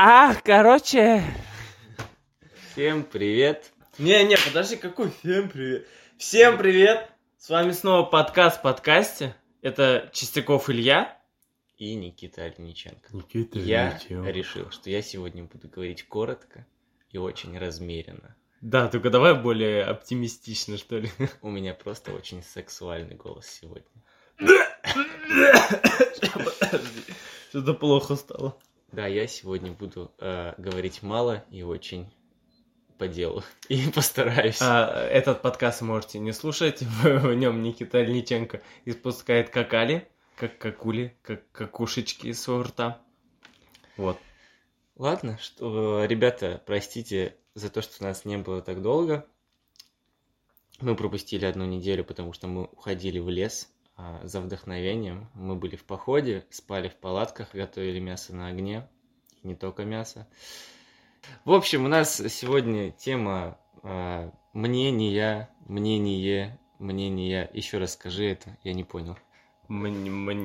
[0.00, 1.24] А, короче...
[2.70, 3.72] Всем привет.
[3.98, 5.88] Не-не, подожди, какой всем привет?
[6.16, 7.10] Всем привет!
[7.36, 9.34] С вами снова подкаст в подкасте.
[9.60, 11.20] Это Чистяков Илья.
[11.78, 13.08] И Никита Альниченко.
[13.12, 16.64] Никита Я решил, что я сегодня буду говорить коротко
[17.10, 18.36] и очень размеренно.
[18.60, 21.10] Да, только давай более оптимистично, что ли.
[21.42, 23.90] У меня просто очень сексуальный голос сегодня.
[27.50, 28.56] Что-то плохо стало.
[28.90, 32.08] Да, я сегодня буду э, говорить мало и очень
[32.96, 33.44] по делу.
[33.68, 34.58] И постараюсь.
[34.62, 36.82] А, этот подкаст можете не слушать.
[36.82, 43.00] В, в нем Никита Альниченко испускает какали, как какули, как какушечки из своего рта.
[43.96, 44.18] Вот.
[44.96, 49.26] Ладно, что, ребята, простите за то, что нас не было так долго.
[50.80, 53.68] Мы пропустили одну неделю, потому что мы уходили в лес
[54.22, 55.28] за вдохновением.
[55.34, 58.88] Мы были в походе, спали в палатках, готовили мясо на огне.
[59.42, 60.26] И не только мясо.
[61.44, 67.50] В общем, у нас сегодня тема а, мнения, мнение, мнения.
[67.52, 69.16] Еще раз скажи это, я не понял.
[69.68, 70.42] Мнений.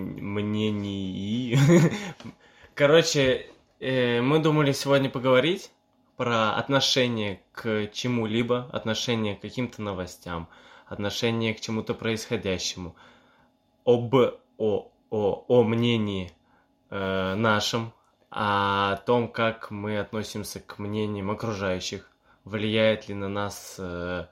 [2.76, 3.48] Короче,
[3.80, 5.72] э, мы думали сегодня поговорить
[6.18, 10.50] про отношение к чему-либо, отношение к каким-то новостям,
[10.86, 12.96] отношение к чему-то происходящему,
[13.86, 16.32] об о, о, о мнении
[16.90, 17.94] э, нашем,
[18.30, 22.10] о том, как мы относимся к мнениям окружающих,
[22.44, 24.28] влияет ли на нас э,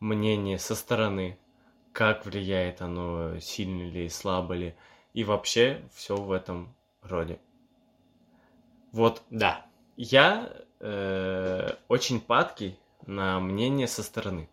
[0.00, 1.38] мнение со стороны,
[1.92, 4.74] как влияет оно, сильно ли, слабо ли,
[5.12, 7.38] и вообще все в этом роде.
[8.92, 9.66] Вот, да,
[9.96, 14.48] я э, очень падкий на мнение со стороны.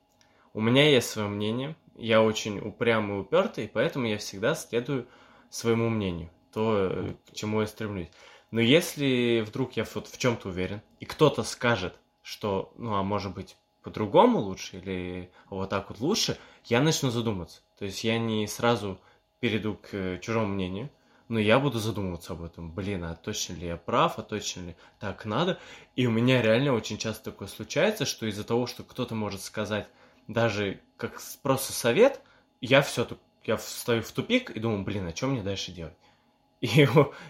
[0.53, 5.07] У меня есть свое мнение, я очень упрямый и упертый, поэтому я всегда следую
[5.49, 8.09] своему мнению, то, э, к чему я стремлюсь.
[8.51, 13.33] Но если вдруг я вот в чем-то уверен, и кто-то скажет, что, ну, а может
[13.33, 17.61] быть, по-другому лучше, или вот так вот лучше, я начну задуматься.
[17.79, 18.99] То есть я не сразу
[19.39, 20.89] перейду к чужому мнению,
[21.27, 22.71] но я буду задумываться об этом.
[22.71, 25.59] Блин, а точно ли я прав, а точно ли так надо?
[25.95, 29.87] И у меня реально очень часто такое случается, что из-за того, что кто-то может сказать
[30.33, 32.21] даже как просто совет,
[32.61, 33.07] я все
[33.43, 35.95] я встаю в тупик и думаю, блин, а что мне дальше делать?
[36.61, 36.87] И,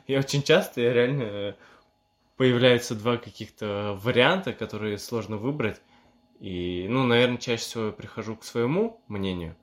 [0.08, 1.54] и очень часто я реально э,
[2.36, 5.82] появляются два каких-то варианта, которые сложно выбрать.
[6.42, 9.56] И, ну, наверное, чаще всего я прихожу к своему мнению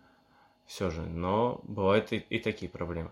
[0.65, 3.10] все же, но бывают и, и такие проблемы.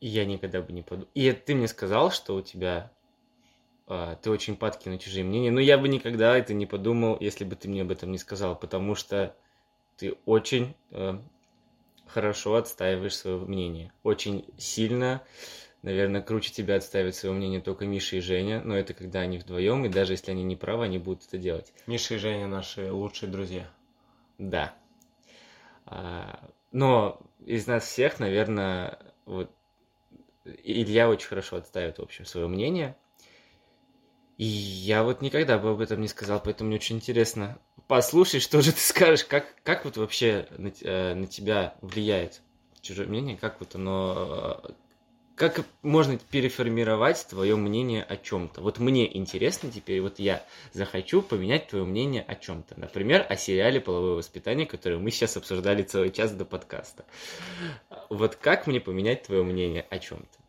[0.00, 1.08] И я никогда бы не подумал.
[1.14, 2.90] И ты мне сказал, что у тебя
[3.88, 7.44] э, ты очень падки на чужие мнения, но я бы никогда это не подумал, если
[7.44, 9.34] бы ты мне об этом не сказал, потому что
[9.96, 11.18] ты очень э,
[12.06, 13.92] хорошо отстаиваешь свое мнение.
[14.02, 15.22] Очень сильно,
[15.82, 19.84] наверное, круче тебя отстаивать свое мнение только Миша и Женя, но это когда они вдвоем,
[19.84, 21.72] и даже если они не правы, они будут это делать.
[21.86, 23.68] Миша и Женя наши лучшие друзья.
[24.38, 24.74] Да.
[25.86, 29.50] А, но из нас всех, наверное, вот
[30.44, 32.96] Илья очень хорошо отставит, в общем, свое мнение.
[34.42, 38.60] И я вот никогда бы об этом не сказал, поэтому мне очень интересно послушать, что
[38.60, 42.40] же ты скажешь, как, как вот вообще на, э, на тебя влияет
[42.80, 44.70] чужое мнение, как вот оно, э,
[45.36, 48.62] как можно переформировать твое мнение о чем-то.
[48.62, 52.80] Вот мне интересно теперь, вот я захочу поменять твое мнение о чем-то.
[52.80, 57.04] Например, о сериале «Половое воспитание», который мы сейчас обсуждали целый час до подкаста.
[58.10, 60.41] Вот как мне поменять твое мнение о чем-то?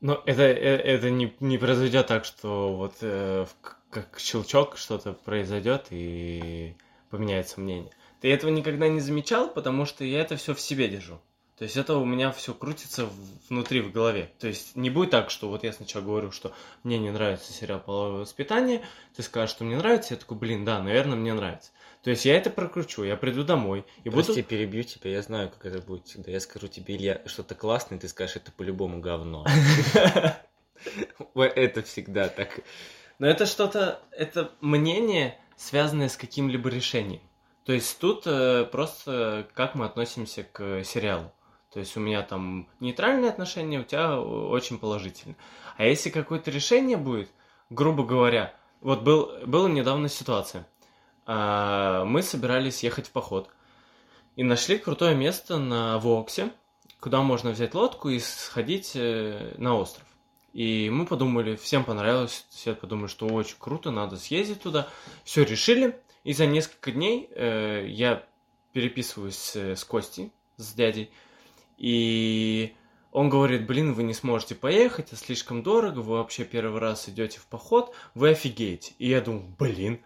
[0.00, 3.46] Но это, это, это не, не произойдет так, что вот э,
[3.90, 6.76] как щелчок что-то произойдет и
[7.10, 7.90] поменяется мнение.
[8.20, 11.20] Ты этого никогда не замечал, потому что я это все в себе держу.
[11.58, 13.08] То есть это у меня все крутится
[13.48, 14.30] внутри, в голове.
[14.38, 16.52] То есть не будет так, что вот я сначала говорю, что
[16.84, 18.82] мне не нравится сериал «Половое воспитание»,
[19.16, 21.72] ты скажешь, что мне нравится, я такой, блин, да, наверное, мне нравится.
[22.02, 24.44] То есть я это прокручу, я приду домой и Прости, буду...
[24.44, 26.30] перебью тебя, я знаю, как это будет всегда.
[26.30, 29.44] Я скажу тебе, Илья, что-то классное, ты скажешь, это по-любому говно.
[31.34, 32.60] Это всегда так.
[33.18, 37.20] Но это что-то, это мнение, связанное с каким-либо решением.
[37.64, 41.32] То есть тут э, просто как мы относимся к сериалу.
[41.72, 45.36] То есть у меня там нейтральное отношение, у тебя очень положительное.
[45.76, 47.28] А если какое-то решение будет,
[47.68, 50.66] грубо говоря, вот был, была недавно ситуация.
[51.30, 53.50] А, мы собирались ехать в поход
[54.34, 56.50] и нашли крутое место на Воксе,
[57.00, 60.06] куда можно взять лодку и сходить э, на остров.
[60.54, 64.88] И мы подумали, всем понравилось, все подумали, что очень круто, надо съездить туда.
[65.22, 68.24] Все решили, и за несколько дней э, я
[68.72, 71.10] переписываюсь с, Костей, с дядей,
[71.76, 72.74] и
[73.12, 77.38] Он говорит, блин, вы не сможете поехать, это слишком дорого, вы вообще первый раз идете
[77.38, 78.94] в поход, вы офигеете.
[78.98, 80.00] И я думаю, блин,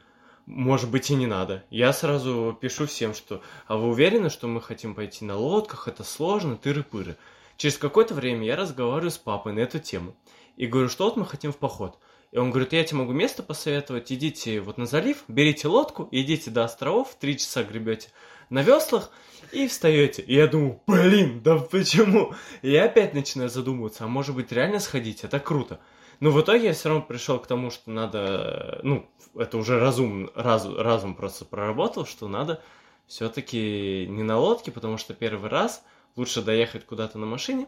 [0.47, 1.65] может быть и не надо.
[1.71, 6.05] Я сразу пишу всем, что, а вы уверены, что мы хотим пойти на лодках, это
[6.05, 7.17] сложно, тыры-пыры.
[7.57, 10.15] Через какое-то время я разговариваю с папой на эту тему.
[10.57, 11.99] И говорю, что вот мы хотим в поход.
[12.33, 16.51] И он говорит, я тебе могу место посоветовать, идите вот на залив, берите лодку, идите
[16.51, 18.09] до островов, три часа гребете
[18.49, 19.11] на веслах
[19.53, 20.23] и встаете.
[20.23, 22.35] И я думаю, блин, да почему?
[22.63, 25.79] И я опять начинаю задумываться, а может быть реально сходить, это круто.
[26.23, 30.31] Но в итоге я все равно пришел к тому, что надо, ну, это уже разум,
[30.37, 32.63] разум, разум просто проработал, что надо
[33.09, 35.85] все-таки не на лодке, потому что первый раз
[36.15, 37.67] лучше доехать куда-то на машине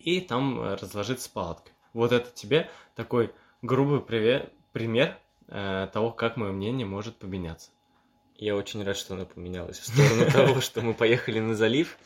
[0.00, 1.72] и там разложиться палаткой.
[1.92, 3.32] Вот это тебе такой
[3.62, 5.16] грубый привет, пример
[5.46, 7.70] э, того, как мое мнение может поменяться.
[8.34, 11.96] Я очень рад, что оно поменялось в сторону того, что мы поехали на залив.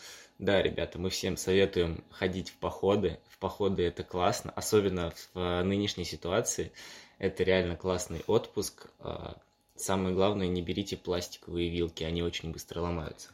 [0.43, 3.21] Да, ребята, мы всем советуем ходить в походы.
[3.29, 6.73] В походы это классно, особенно в нынешней ситуации.
[7.19, 8.89] Это реально классный отпуск.
[8.99, 9.37] А,
[9.77, 13.29] самое главное, не берите пластиковые вилки, они очень быстро ломаются.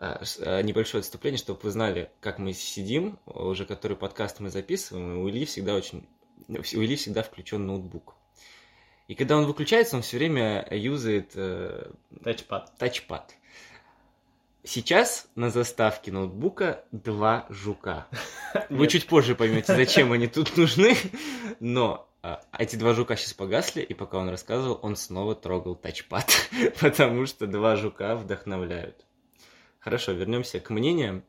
[0.00, 5.14] А, а, небольшое отступление, чтобы вы знали, как мы сидим, уже который подкаст мы записываем,
[5.14, 6.08] и у Ильи всегда очень
[6.48, 8.16] у Ильи всегда включен ноутбук.
[9.06, 11.92] И когда он выключается, он все время юзает э,
[12.24, 12.76] тачпад.
[12.78, 13.36] тачпад.
[14.62, 18.06] Сейчас на заставке ноутбука два жука.
[18.68, 20.96] Вы чуть позже поймете, зачем они тут нужны,
[21.60, 26.50] но а, эти два жука сейчас погасли, и пока он рассказывал, он снова трогал тачпад,
[26.80, 29.06] потому что два жука вдохновляют.
[29.78, 31.24] Хорошо, вернемся к мнениям.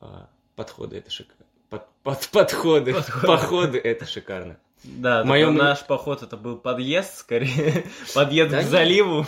[0.00, 1.46] А, подходы это шикарно.
[1.70, 4.58] Под, под, подходы, подходы, походы это шикарно.
[4.84, 5.50] Да, Моё...
[5.50, 9.26] наш поход это был подъезд, скорее, подъезд да к заливу.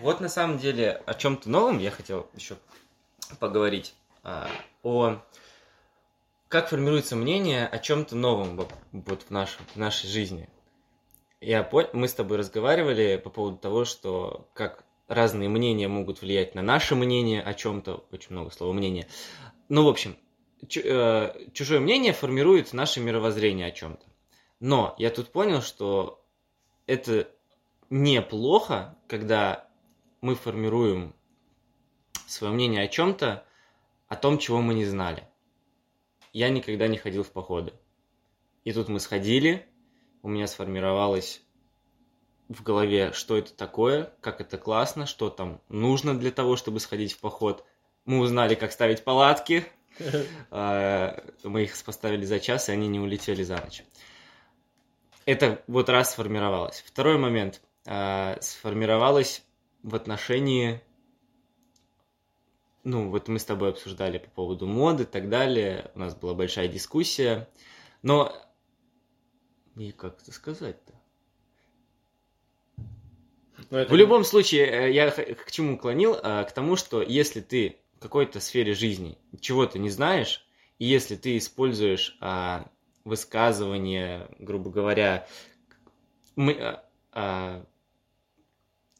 [0.00, 2.56] Вот на самом деле о чем-то новом я хотел еще
[3.38, 3.94] поговорить.
[4.22, 4.48] А,
[4.82, 5.18] о
[6.48, 8.56] как формируется мнение о чем-то новом
[8.92, 10.48] вот в, нашем, в нашей жизни.
[11.40, 16.54] Я понял, мы с тобой разговаривали по поводу того, что как разные мнения могут влиять
[16.54, 19.06] на наше мнение о чем-то, очень много слова мнения.
[19.68, 20.16] Ну, в общем,
[20.62, 24.04] э, чужое мнение формирует наше мировоззрение о чем-то.
[24.58, 26.24] Но я тут понял, что
[26.86, 27.28] это
[27.90, 29.67] неплохо, когда
[30.20, 31.14] мы формируем
[32.26, 33.44] свое мнение о чем-то,
[34.08, 35.26] о том, чего мы не знали.
[36.32, 37.72] Я никогда не ходил в походы.
[38.64, 39.66] И тут мы сходили,
[40.22, 41.42] у меня сформировалось
[42.48, 47.12] в голове, что это такое, как это классно, что там нужно для того, чтобы сходить
[47.12, 47.64] в поход.
[48.04, 49.64] Мы узнали, как ставить палатки.
[50.50, 53.82] А, мы их поставили за час, и они не улетели за ночь
[55.28, 56.82] это вот раз сформировалось.
[56.86, 57.60] Второй момент.
[57.84, 59.44] Э, сформировалось
[59.82, 60.82] в отношении...
[62.84, 65.90] Ну, вот мы с тобой обсуждали по поводу моды и так далее.
[65.94, 67.48] У нас была большая дискуссия.
[68.02, 68.32] Но...
[69.76, 70.94] И как это сказать-то?
[73.70, 73.92] Это...
[73.92, 76.14] В любом случае, э, я к чему клонил?
[76.14, 80.46] Э, к тому, что если ты в какой-то сфере жизни чего-то не знаешь,
[80.78, 82.70] и если ты используешь а,
[83.04, 85.26] высказывание, грубо говоря,
[86.36, 87.66] мы, а, а,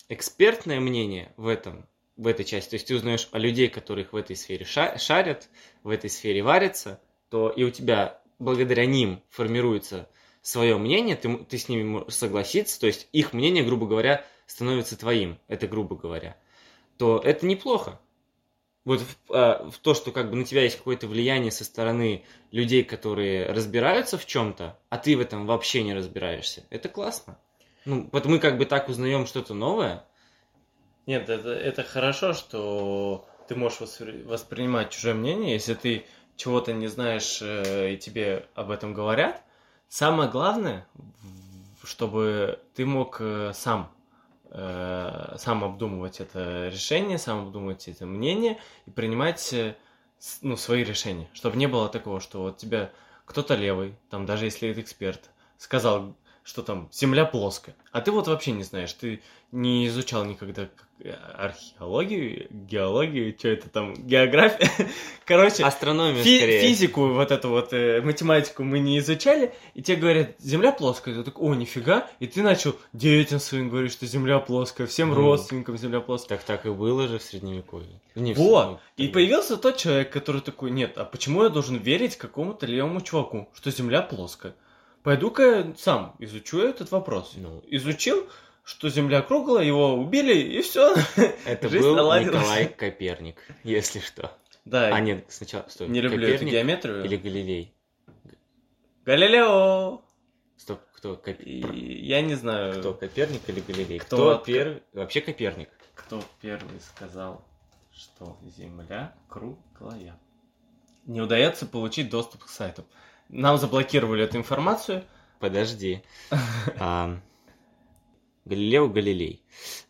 [0.09, 4.17] экспертное мнение в этом, в этой части, то есть ты узнаешь о людей, которых в
[4.17, 5.49] этой сфере шарят,
[5.83, 7.01] в этой сфере варятся,
[7.31, 10.09] то и у тебя благодаря ним формируется
[10.43, 14.99] свое мнение, ты, ты с ними можешь согласиться, то есть их мнение, грубо говоря, становится
[14.99, 16.37] твоим, это грубо говоря,
[16.97, 18.01] то это неплохо.
[18.85, 22.25] Вот в, а, в то, что как бы на тебя есть какое-то влияние со стороны
[22.51, 27.39] людей, которые разбираются в чем-то, а ты в этом вообще не разбираешься, это классно.
[27.89, 30.05] Ну, вот мы как бы так узнаем что-то новое.
[31.07, 36.05] Нет, это, это хорошо, что ты можешь воспри- воспринимать чужое мнение, если ты
[36.37, 39.43] чего-то не знаешь э, и тебе об этом говорят.
[39.89, 40.87] Самое главное,
[41.83, 43.91] чтобы ты мог э, сам
[44.51, 49.77] э, сам обдумывать это решение, сам обдумывать это мнение и принимать э,
[50.43, 51.27] ну, свои решения.
[51.33, 52.93] Чтобы не было такого, что вот тебя
[53.25, 56.15] кто-то левый, там даже если это эксперт, сказал,
[56.49, 59.21] что там Земля плоская, а ты вот вообще не знаешь, ты
[59.53, 60.71] не изучал никогда
[61.37, 64.71] археологию, геологию, что это там, география.
[65.27, 66.63] Короче, астрономию фи- скорее.
[66.63, 71.23] физику, вот эту вот э, математику мы не изучали, и тебе говорят, Земля плоская, ты
[71.23, 75.17] такой, о, нифига, и ты начал детям своим говорить, что Земля плоская, всем mm.
[75.17, 76.39] родственникам Земля плоская.
[76.39, 78.01] Так так и было же в Средневековье.
[78.15, 82.65] Не вот, и появился тот человек, который такой, нет, а почему я должен верить какому-то
[82.65, 84.55] левому чуваку, что Земля плоская?
[85.09, 87.33] Пойду-ка сам изучу этот вопрос.
[87.37, 87.65] Ну.
[87.69, 88.29] Изучил,
[88.63, 90.95] что Земля круглая, его убили, и все.
[91.47, 92.43] Это был наладилась.
[92.43, 94.31] Николай Коперник, если что.
[94.67, 95.89] Да, А, нет, сначала, стой.
[95.89, 97.05] не люблю эту Коперник геометрию.
[97.07, 97.75] или Галилей?
[99.07, 100.03] Галилео!
[100.59, 101.57] Стоп, кто, Коп- И
[102.05, 104.01] я не знаю, кто, Коперник или Галилей?
[104.01, 104.83] Кто Кто, первый?
[104.93, 105.71] Вообще Коперник.
[105.95, 107.43] кто первый сказал,
[107.95, 110.21] что Земля круглая.
[111.07, 112.85] Не удается получить доступ к сайту.
[113.29, 115.05] Нам заблокировали эту информацию.
[115.39, 116.03] Подожди.
[116.79, 117.19] А,
[118.45, 119.43] Галилео Галилей.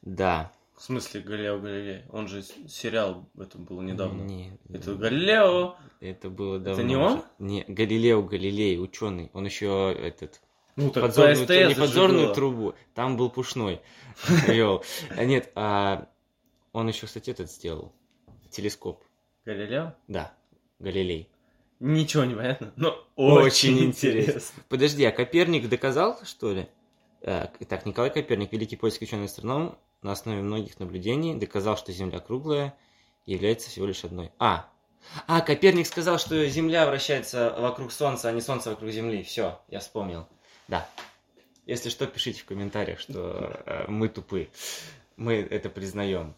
[0.02, 0.52] Да.
[0.76, 2.04] В смысле Галилео Галилей?
[2.10, 4.22] Он же сериал это был недавно.
[4.22, 5.76] Не, Это Галилео.
[6.00, 6.82] это было давно.
[6.82, 7.12] не он?
[7.14, 7.22] уже.
[7.38, 9.30] Не, Галилео Галилей, ученый.
[9.32, 10.40] Он еще этот
[10.76, 12.34] Ну так подзорную, по не подзорную было.
[12.34, 12.74] трубу.
[12.94, 13.80] Там был пушной.
[14.48, 14.84] вел.
[15.10, 16.08] А нет, а
[16.72, 17.92] он еще, кстати, этот сделал.
[18.50, 19.04] Телескоп.
[19.44, 19.94] Галилео?
[20.08, 20.32] Да,
[20.78, 21.28] Галилей.
[21.80, 24.30] Ничего не понятно, но Очень очень, интересно.
[24.30, 24.62] интересно.
[24.68, 26.66] Подожди, а Коперник доказал, что ли?
[27.20, 32.74] Э, Так, Николай Коперник, великий польский ученый-астроном, на основе многих наблюдений доказал, что Земля круглая
[33.26, 34.30] и является всего лишь одной.
[34.38, 34.68] А,
[35.26, 39.22] а, Коперник сказал, что Земля вращается вокруг Солнца, а не Солнце вокруг Земли.
[39.22, 40.26] Все, я вспомнил.
[40.66, 40.88] Да.
[41.66, 44.48] Если что, пишите в комментариях, что э, мы тупы.
[45.16, 46.34] Мы это признаем.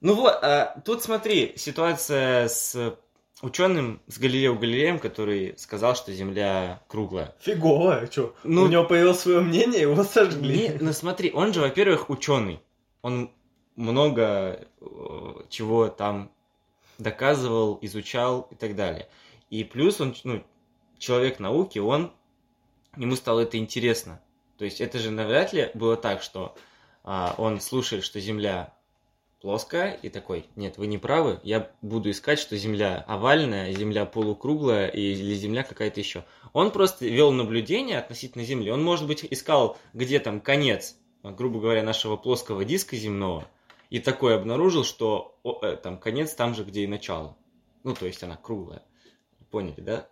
[0.00, 2.96] Ну вот, а, тут смотри, ситуация с
[3.42, 7.34] ученым, с Галилео Галилеем, который сказал, что Земля круглая.
[7.40, 8.34] Фигово, чё?
[8.44, 10.68] Ну- У него появилось свое мнение, его сожгли.
[10.68, 12.60] Не, ну смотри, он же, во-первых, ученый.
[13.02, 13.30] Он
[13.76, 14.86] много э,
[15.48, 16.30] чего там
[16.98, 19.08] доказывал, изучал и так далее.
[19.50, 20.42] И плюс он, ну,
[20.98, 22.12] человек науки, он,
[22.96, 24.20] ему стало это интересно.
[24.56, 26.54] То есть это же навряд ли было так, что
[27.04, 28.72] а, он слушает, что Земля
[29.42, 34.86] плоская, и такой, нет, вы не правы, я буду искать, что Земля овальная, Земля полукруглая
[34.86, 36.24] или Земля какая-то еще.
[36.52, 38.70] Он просто вел наблюдение относительно Земли.
[38.70, 43.46] Он, может быть, искал, где там конец, грубо говоря, нашего плоского диска земного,
[43.90, 47.36] и такой обнаружил, что о, э, там конец там же, где и начало.
[47.84, 48.82] Ну, то есть она круглая.
[49.50, 50.08] Поняли, да?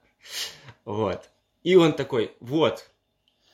[0.84, 1.30] Вот.
[1.62, 2.90] И он такой, вот,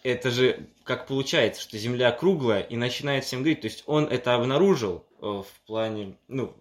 [0.02, 3.60] это же как получается, что Земля круглая, и начинает всем говорить.
[3.60, 6.54] То есть он это обнаружил в плане, ну,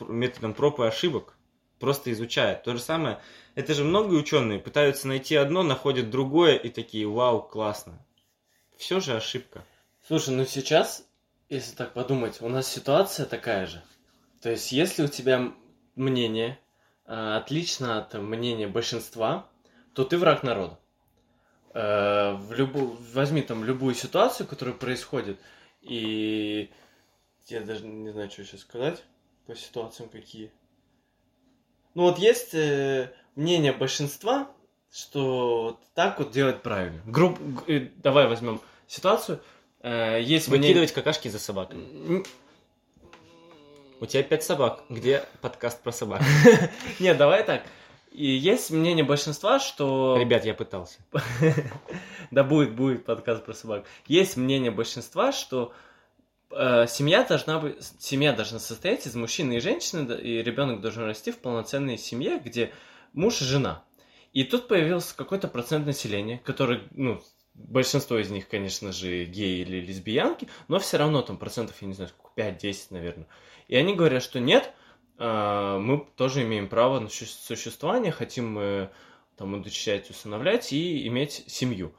[0.00, 1.36] методом проб и ошибок,
[1.78, 2.56] просто изучая.
[2.56, 3.20] То же самое,
[3.54, 8.04] это же многие ученые пытаются найти одно, находят другое, и такие, вау, классно.
[8.76, 9.64] Все же ошибка.
[10.06, 11.06] Слушай, ну сейчас,
[11.48, 13.82] если так подумать, у нас ситуация такая же.
[14.40, 15.52] То есть, если у тебя
[15.94, 16.58] мнение
[17.06, 19.48] э, отлично от мнения большинства,
[19.94, 20.78] то ты враг народа.
[21.74, 22.96] Э, в любу...
[23.12, 25.38] Возьми там любую ситуацию, которая происходит,
[25.80, 26.70] и
[27.46, 29.02] я даже не знаю, что сейчас сказать
[29.46, 30.50] по ситуациям какие.
[31.94, 34.50] Ну вот есть э, мнение большинства,
[34.90, 37.00] что так вот делать правильно.
[37.06, 37.38] Груб...
[37.66, 39.40] э, Давай возьмем ситуацию.
[39.80, 42.22] Э, Есть мнение- Выкидывать какашки за собаками.
[44.00, 44.84] У тебя пять собак.
[44.88, 46.22] Где подкаст про собак?
[46.98, 47.62] Нет, давай так.
[48.10, 50.16] И есть мнение большинства, что...
[50.18, 50.98] Ребят, я пытался.
[52.30, 53.84] Да будет, будет подкаст про собак.
[54.06, 55.72] Есть мнение большинства, что
[56.86, 61.38] семья должна быть, семья должна состоять из мужчины и женщины, и ребенок должен расти в
[61.38, 62.72] полноценной семье, где
[63.12, 63.84] муж и жена.
[64.32, 67.20] И тут появился какой-то процент населения, который, ну,
[67.54, 71.94] большинство из них, конечно же, геи или лесбиянки, но все равно там процентов, я не
[71.94, 73.26] знаю, сколько, 5-10, наверное.
[73.68, 74.72] И они говорят, что нет,
[75.18, 78.88] э, мы тоже имеем право на су- существование, хотим э,
[79.36, 81.92] там удочерять, усыновлять и иметь семью.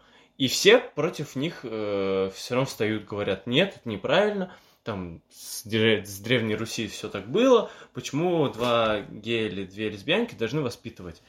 [0.43, 6.55] И все против них все равно встают, говорят, нет, это неправильно, там с, с Древней
[6.55, 11.21] Руси все так было, почему два гея или две лесбиянки должны воспитывать?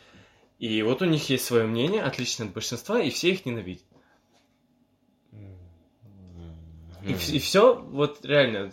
[0.59, 3.85] И вот у них есть свое мнение, отличное от большинства, и все их ненавидят.
[7.05, 8.73] И, все, вот реально,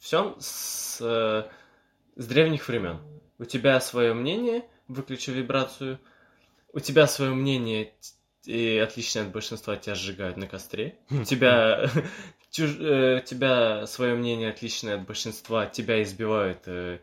[0.00, 1.48] все с, э,
[2.16, 2.98] с древних времен.
[3.38, 6.00] У тебя свое мнение, выключи вибрацию.
[6.72, 7.94] У тебя свое мнение,
[8.48, 10.94] и отличное от большинства, тебя сжигают на костре.
[11.10, 11.90] У тебя,
[12.50, 16.98] чуж- э, тебя свое мнение, отличное от большинства, тебя избивают э,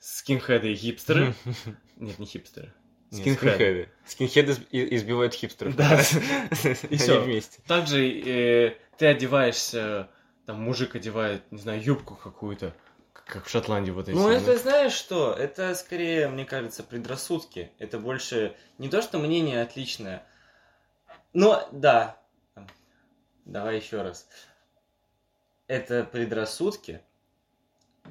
[0.00, 1.34] скинхеды и хипстеры.
[1.96, 2.72] Нет, не хипстеры.
[3.12, 3.88] Скинхеды.
[4.04, 5.76] Скинхеды избивают хипстеров.
[5.76, 6.00] Да.
[6.90, 7.22] И всё.
[7.22, 7.60] вместе.
[7.68, 10.08] Также э, ты одеваешься,
[10.44, 12.74] там мужик одевает, не знаю, юбку какую-то,
[13.12, 14.16] как в Шотландии вот эти.
[14.16, 15.32] Ну, это знаешь что?
[15.32, 17.70] Это скорее, мне кажется, предрассудки.
[17.78, 20.24] Это больше не то, что мнение отличное.
[21.32, 22.20] Но, да.
[23.44, 24.28] Давай еще раз.
[25.66, 27.02] Это предрассудки.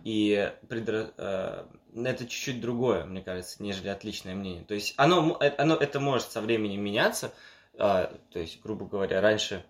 [0.03, 4.63] И предра- э, это чуть-чуть другое, мне кажется, нежели отличное мнение.
[4.63, 7.33] То есть оно, э, оно это может со временем меняться.
[7.77, 9.65] А, то есть, грубо говоря, раньше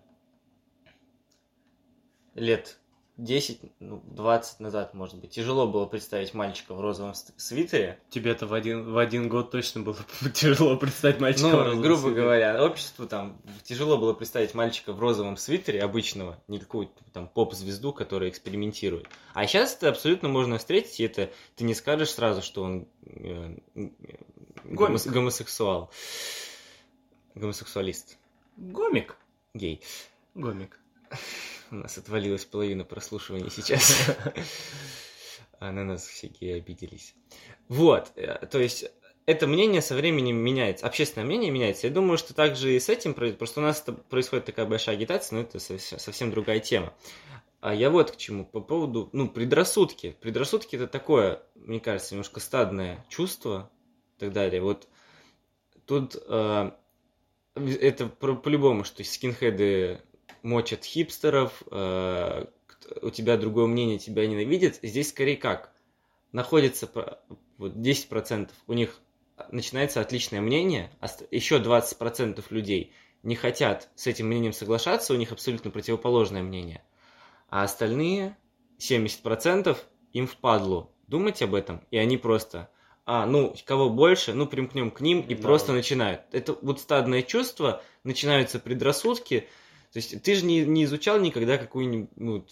[2.34, 2.79] лет
[3.22, 7.98] 10, ну, 20 назад, может быть, тяжело было представить мальчика в розовом свитере.
[8.08, 9.96] Тебе-то в один, в один год точно было
[10.34, 12.22] тяжело представить мальчика в Ну, розовом грубо свитере.
[12.22, 17.92] говоря, обществу там тяжело было представить мальчика в розовом свитере обычного, не какую-то там поп-звезду,
[17.92, 19.06] которая экспериментирует.
[19.34, 23.56] А сейчас это абсолютно можно встретить, и это ты не скажешь сразу, что он э,
[23.74, 23.88] э,
[24.64, 25.90] гомос- гомосексуал.
[27.34, 28.16] Гомосексуалист.
[28.56, 29.16] Гомик.
[29.54, 29.82] Гей.
[30.34, 30.78] Гомик.
[31.70, 34.10] У нас отвалилась половина прослушивания сейчас.
[35.62, 37.14] А на нас геи обиделись.
[37.68, 38.90] Вот, э, то есть
[39.26, 41.86] это мнение со временем меняется, общественное мнение меняется.
[41.86, 43.38] Я думаю, что также и с этим происходит.
[43.38, 46.94] Просто у нас происходит такая большая агитация, но это совсем, другая тема.
[47.60, 50.16] А я вот к чему, по поводу, ну, предрассудки.
[50.22, 53.70] Предрассудки это такое, мне кажется, немножко стадное чувство
[54.16, 54.62] и так далее.
[54.62, 54.88] Вот
[55.84, 56.70] тут э,
[57.54, 60.00] это по-любому, что скинхеды
[60.42, 62.46] мочат хипстеров, э,
[63.02, 64.78] у тебя другое мнение, тебя ненавидят.
[64.82, 65.72] Здесь скорее как?
[66.32, 66.88] Находится
[67.58, 69.00] вот 10% у них
[69.50, 72.92] начинается отличное мнение, а еще 20% людей
[73.22, 76.82] не хотят с этим мнением соглашаться, у них абсолютно противоположное мнение.
[77.48, 78.36] А остальные
[78.78, 79.76] 70%
[80.12, 82.70] им впадлу думать об этом, и они просто,
[83.04, 85.42] а, ну, кого больше, ну, примкнем к ним, и Да.
[85.42, 86.22] просто начинают.
[86.32, 89.48] Это вот стадное чувство, начинаются предрассудки,
[89.92, 92.46] то есть ты же не, не изучал никогда какую-нибудь, ну,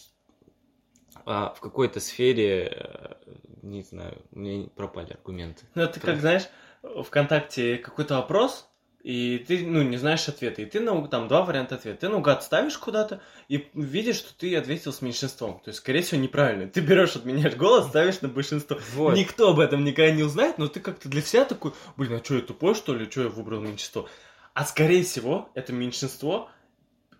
[1.24, 3.14] а, в какой-то сфере, э,
[3.62, 5.64] не знаю, у меня пропали аргументы.
[5.74, 6.48] Ну, это как, знаешь,
[6.82, 8.68] ВКонтакте какой-то вопрос,
[9.02, 12.00] и ты, ну, не знаешь ответа, и ты, нау- там, два варианта ответа.
[12.00, 15.60] Ты наугад ставишь куда-то, и видишь, что ты ответил с меньшинством.
[15.60, 16.68] То есть, скорее всего, неправильно.
[16.68, 18.78] Ты берешь, отменяешь голос, ставишь на большинство.
[18.94, 19.16] Вот.
[19.16, 22.34] Никто об этом никогда не узнает, но ты как-то для себя такой, блин, а что,
[22.34, 23.08] я тупой, что ли?
[23.08, 24.08] Что я выбрал меньшинство?
[24.54, 26.50] А скорее всего, это меньшинство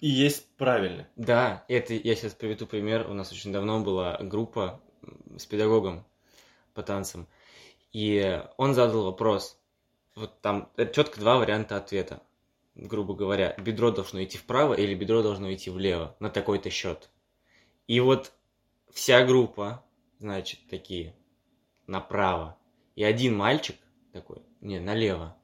[0.01, 1.09] и есть правильно.
[1.17, 3.09] Да, это я сейчас приведу пример.
[3.11, 4.81] У нас очень давно была группа
[5.37, 6.05] с педагогом
[6.75, 7.27] по танцам.
[7.93, 9.59] И он задал вопрос.
[10.15, 12.23] Вот там четко два варианта ответа.
[12.75, 17.11] Грубо говоря, бедро должно идти вправо или бедро должно идти влево на такой-то счет.
[17.89, 18.33] И вот
[18.93, 19.85] вся группа,
[20.21, 21.17] значит, такие
[21.89, 22.57] направо.
[22.95, 23.77] И один мальчик
[24.13, 25.37] такой, не, налево.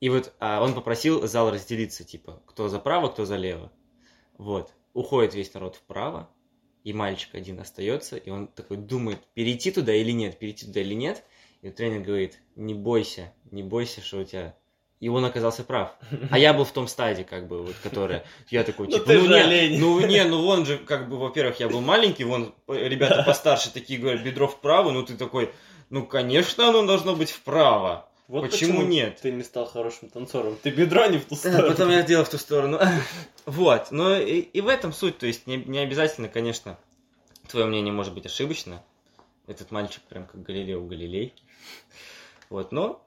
[0.00, 3.72] И вот а он попросил зал разделиться, типа, кто за право, кто за лево.
[4.38, 4.72] Вот.
[4.94, 6.30] Уходит весь народ вправо,
[6.84, 10.94] и мальчик один остается, и он такой думает, перейти туда или нет, перейти туда или
[10.94, 11.22] нет.
[11.60, 14.54] И тренер говорит, не бойся, не бойся, что у тебя...
[15.00, 15.92] И он оказался прав.
[16.30, 18.24] А я был в том стадии, как бы, вот, которая...
[18.48, 19.78] Я такой, Ну типа, ну, не, олень».
[19.78, 23.72] ну не, ну вон же, как бы, во-первых, я был маленький, вон э, ребята постарше
[23.72, 25.52] такие говорят, бедро вправо, ну ты такой,
[25.90, 28.08] ну, конечно, оно должно быть вправо.
[28.28, 29.18] Вот Почему нет?
[29.22, 30.56] Ты не стал хорошим танцором.
[30.62, 31.68] Ты бедро не в ту Да, сторону.
[31.68, 32.78] потом я сделал в ту сторону.
[33.46, 36.78] Вот, но и, и в этом суть, то есть не, не обязательно, конечно,
[37.48, 38.84] твое мнение может быть ошибочно.
[39.46, 41.32] Этот мальчик прям как Галилео Галилей.
[42.50, 43.02] Вот, но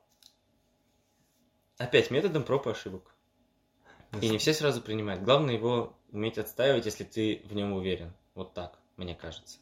[1.78, 3.14] опять методом проб и ошибок.
[4.20, 5.22] И не все сразу принимают.
[5.22, 8.12] Главное его уметь отстаивать, если ты в нем уверен.
[8.34, 9.60] Вот так, мне кажется.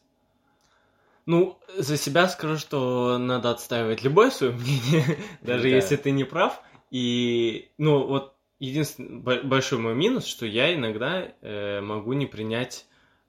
[1.26, 5.04] Ну, за себя скажу, что надо отстаивать любое свое мнение,
[5.42, 5.68] даже Да.
[5.76, 6.60] если ты не прав.
[6.90, 12.86] И, ну, вот единственный бо- большой мой минус, что я иногда э, могу не принять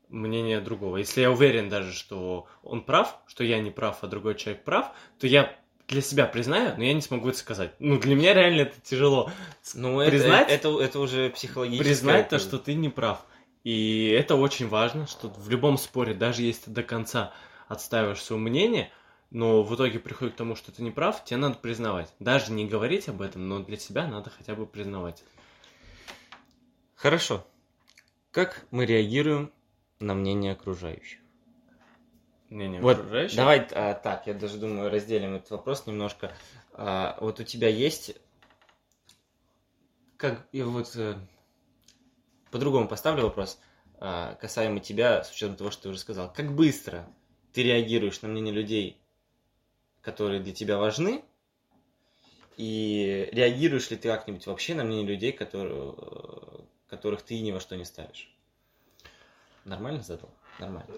[0.10, 0.98] мнение другого.
[0.98, 4.92] Если я уверен даже, что он прав, что я не прав, а другой человек прав,
[5.20, 5.56] то я
[5.88, 7.74] для себя признаю, но я не смогу это сказать.
[7.80, 9.30] Ну, для меня реально это тяжело.
[9.76, 10.50] Ну, Признать?
[10.50, 11.84] это, это, это уже психологически.
[11.84, 13.26] признать то, что ты не прав.
[13.64, 17.32] И это очень важно, что в любом споре, даже если ты до конца
[17.72, 18.92] отстаиваешь свое мнение,
[19.30, 22.14] но в итоге приходит к тому, что ты не прав, тебе надо признавать.
[22.20, 25.24] Даже не говорить об этом, но для себя надо хотя бы признавать.
[26.96, 27.48] Хорошо.
[28.32, 29.52] Как мы реагируем
[30.00, 31.20] на мнение окружающих?
[32.50, 33.38] Мнение Вот, окружающих.
[33.38, 36.34] давай а, так, я даже думаю, разделим этот вопрос немножко.
[36.74, 38.16] А, вот у тебя есть,
[40.18, 41.16] как я вот э,
[42.52, 43.60] по-другому поставлю вопрос
[44.00, 46.32] а, касаемо тебя, с учетом того, что ты уже сказал.
[46.34, 47.08] Как быстро
[47.54, 48.98] ты реагируешь на мнение людей,
[50.02, 51.24] которые для тебя важны,
[52.58, 56.60] и реагируешь ли ты как-нибудь вообще на мнение людей, которые, э,
[56.90, 58.30] которых ты ни во что не ставишь?
[59.66, 60.30] Нормально задал?
[60.60, 60.90] Нормально.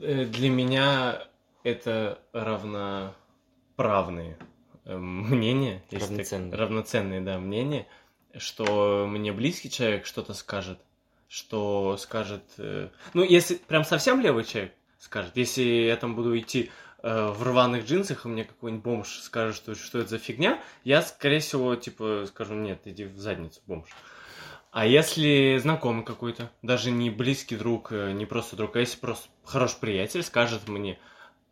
[0.00, 1.28] Э, Для меня
[1.64, 4.36] это равноправные
[4.84, 5.82] э, мнения.
[5.90, 6.54] если так- Равноценные.
[6.56, 7.86] равноценные, да, мнения,
[8.36, 10.78] что мне близкий человек что-то скажет,
[11.28, 12.42] что скажет...
[12.56, 16.70] Ну, если прям совсем левый человек скажет, если я там буду идти
[17.02, 21.02] э, в рваных джинсах, и мне какой-нибудь бомж скажет, что, что это за фигня, я,
[21.02, 23.88] скорее всего, типа, скажу, нет, иди в задницу, бомж.
[24.70, 29.28] А если знакомый какой-то, даже не близкий друг, э, не просто друг, а если просто
[29.44, 31.00] хороший приятель скажет мне,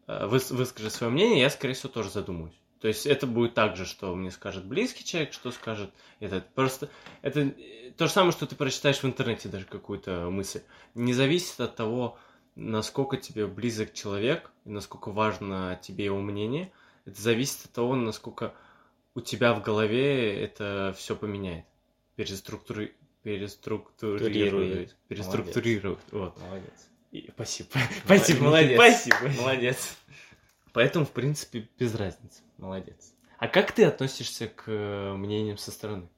[0.06, 2.54] э, выс- выскажет свое мнение, я, скорее всего, тоже задумаюсь.
[2.80, 6.48] То есть это будет так же, что мне скажет близкий человек, что скажет этот.
[6.54, 6.88] Просто
[7.20, 10.62] это э, то же самое, что ты прочитаешь в интернете даже какую-то мысль.
[10.94, 12.16] Не зависит от того,
[12.54, 16.72] насколько тебе близок человек, и насколько важно тебе его мнение.
[17.04, 18.54] Это зависит от того, насколько
[19.14, 21.64] у тебя в голове это все поменяет.
[22.16, 22.94] Переструктури...
[23.22, 24.96] Переструктурирует.
[25.08, 25.98] Переструктурирует.
[26.10, 26.40] Вот.
[26.40, 26.88] Молодец.
[27.10, 27.68] И- Спасибо.
[28.04, 28.76] Спасибо, Молодец.
[28.76, 29.40] Спасибо.
[29.40, 29.96] Молодец.
[30.72, 32.42] Поэтому, в принципе, без разницы.
[32.58, 33.14] Молодец.
[33.38, 36.08] А как ты относишься к э, мнениям со стороны?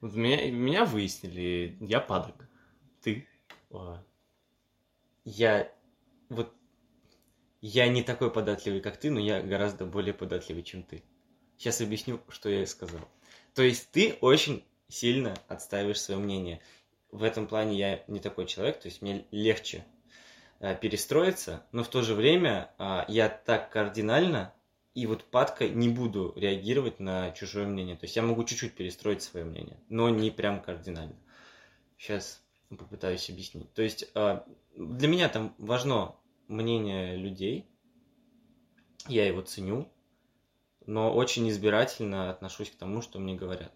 [0.00, 2.48] Вот меня, меня выяснили, я падок.
[3.02, 3.26] Ты?
[3.70, 4.02] А,
[5.28, 5.70] Я
[6.30, 6.54] вот
[7.60, 11.02] я не такой податливый, как ты, но я гораздо более податливый, чем ты.
[11.58, 13.06] Сейчас объясню, что я сказал.
[13.52, 16.62] То есть ты очень сильно отстаиваешь свое мнение.
[17.10, 19.84] В этом плане я не такой человек, то есть мне легче
[20.60, 24.54] э, перестроиться, но в то же время а, я так кардинально
[24.94, 27.96] и вот падкой не буду реагировать на чужое мнение.
[27.96, 31.16] То есть я могу чуть-чуть перестроить свое мнение, но не прям кардинально.
[31.98, 32.42] Сейчас
[32.76, 33.72] попытаюсь объяснить.
[33.72, 34.44] То есть а,
[34.78, 36.14] для меня там важно
[36.46, 37.68] мнение людей,
[39.08, 39.88] я его ценю,
[40.86, 43.72] но очень избирательно отношусь к тому, что мне говорят.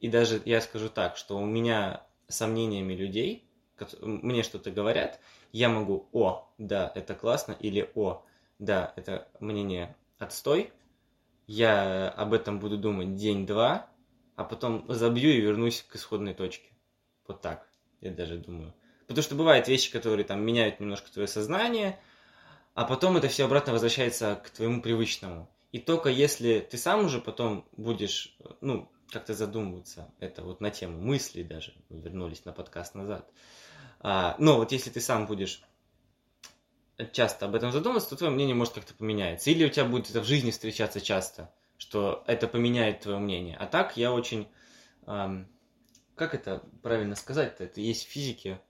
[0.00, 3.48] И даже я скажу так, что у меня сомнениями людей,
[4.02, 5.20] мне что-то говорят,
[5.52, 8.24] я могу, о, да, это классно, или о,
[8.58, 10.72] да, это мнение отстой,
[11.46, 13.88] я об этом буду думать день-два,
[14.34, 16.70] а потом забью и вернусь к исходной точке.
[17.28, 17.68] Вот так,
[18.00, 18.74] я даже думаю.
[19.06, 21.98] Потому что бывают вещи, которые там меняют немножко твое сознание,
[22.74, 25.48] а потом это все обратно возвращается к твоему привычному.
[25.72, 31.00] И только если ты сам уже потом будешь, ну, как-то задумываться, это вот на тему
[31.00, 33.30] мыслей даже, мы вернулись на подкаст назад.
[34.00, 35.62] А, но вот если ты сам будешь
[37.12, 39.50] часто об этом задумываться, то твое мнение может как-то поменяется.
[39.50, 43.56] Или у тебя будет это в жизни встречаться часто, что это поменяет твое мнение.
[43.56, 44.48] А так я очень...
[45.06, 45.46] ам,
[46.14, 47.64] как это правильно сказать-то?
[47.64, 48.60] Это есть в физике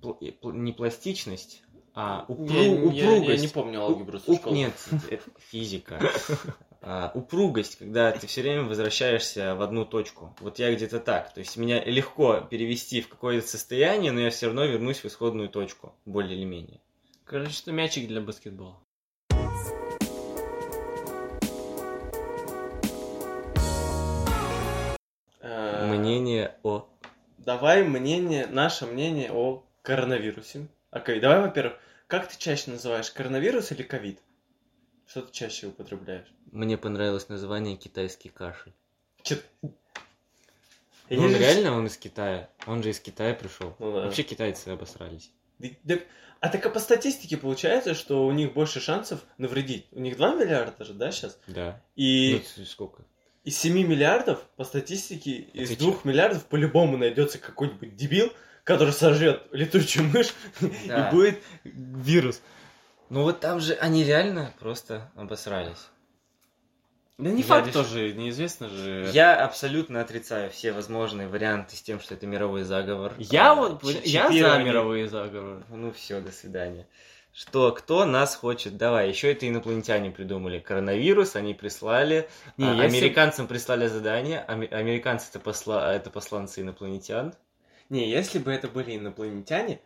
[0.00, 1.62] не пластичность,
[1.94, 3.28] а упру- Я- я- упругость.
[3.28, 4.54] Я, не помню алгебру со школы.
[4.56, 4.72] Нет,
[5.10, 6.00] это физика.
[6.88, 10.36] А, упругость, когда ты все время возвращаешься в одну точку.
[10.38, 11.34] Вот я где-то так.
[11.34, 15.48] То есть меня легко перевести в какое-то состояние, но я все равно вернусь в исходную
[15.48, 16.80] точку, более или менее.
[17.24, 18.76] Короче, это мячик для баскетбола.
[25.42, 26.86] Мнение о...
[27.38, 30.66] Давай мнение, наше мнение о коронавирусе.
[30.90, 31.22] О ковид.
[31.22, 31.74] Давай, во-первых,
[32.08, 34.18] как ты чаще называешь, коронавирус или ковид?
[35.06, 36.26] Что ты чаще употребляешь?
[36.50, 38.72] Мне понравилось название китайский кашель.
[39.22, 42.50] Чё- Ну, он же- реально он из Китая.
[42.66, 43.76] Он же из Китая пришел.
[43.78, 44.00] Ну да.
[44.06, 45.30] Вообще китайцы обосрались.
[45.60, 45.98] Да- да-
[46.40, 49.86] А так а по статистике получается, что у них больше шансов навредить.
[49.92, 51.38] У них 2 миллиарда же, да, сейчас?
[51.46, 51.80] Да.
[51.94, 53.04] И Ну, сколько?
[53.44, 58.32] из 7 миллиардов, по статистике, из ты 2 миллиардов по-любому найдется какой-нибудь дебил,
[58.66, 60.34] который сожрет летучую мышь
[60.86, 61.08] Да.
[61.08, 62.42] и будет вирус.
[63.08, 65.88] Ну вот там же они реально просто обосрались.
[67.16, 69.08] Да не Я факт решил- тоже, неизвестно же.
[69.14, 73.14] Я абсолютно отрицаю все возможные варианты с тем, что это мировой заговор.
[73.18, 75.62] Я А, вот, я за мировые заговоры.
[75.70, 76.86] Ну все, до свидания.
[77.32, 78.76] Что, кто нас хочет?
[78.76, 80.58] Давай, еще это инопланетяне придумали.
[80.58, 82.28] Коронавирус они прислали.
[82.56, 84.44] Не, а, если- Американцам прислали задание.
[84.48, 85.94] ами- Американцы это, посла...
[85.94, 87.34] это посланцы инопланетян.
[87.88, 89.80] Не, если бы это были инопланетяне,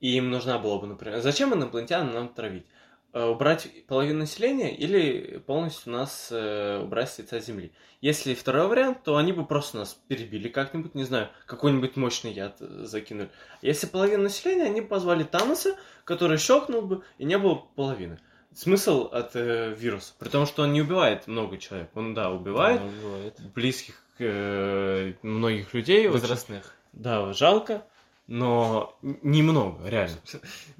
[0.00, 2.66] и им нужна была бы, например, зачем инопланетянам нам травить?
[3.12, 7.72] Э, Убрать половину населения или полностью нас э, убрать с лица Земли?
[8.00, 12.56] Если второй вариант, то они бы просто нас перебили как-нибудь, не знаю, какой-нибудь мощный яд
[12.60, 13.30] э, закинули.
[13.62, 18.18] Если половина населения, они бы позвали Таноса, который щелкнул бы, и не было половины.
[18.52, 21.90] Смысл от э, вируса, при том, что он не убивает много человек.
[21.94, 23.40] Он, да, убивает Ну, бывает.
[23.54, 26.08] близких э, многих людей.
[26.08, 26.74] очень- Возрастных.
[26.94, 27.86] Да, жалко,
[28.26, 30.16] но немного, реально.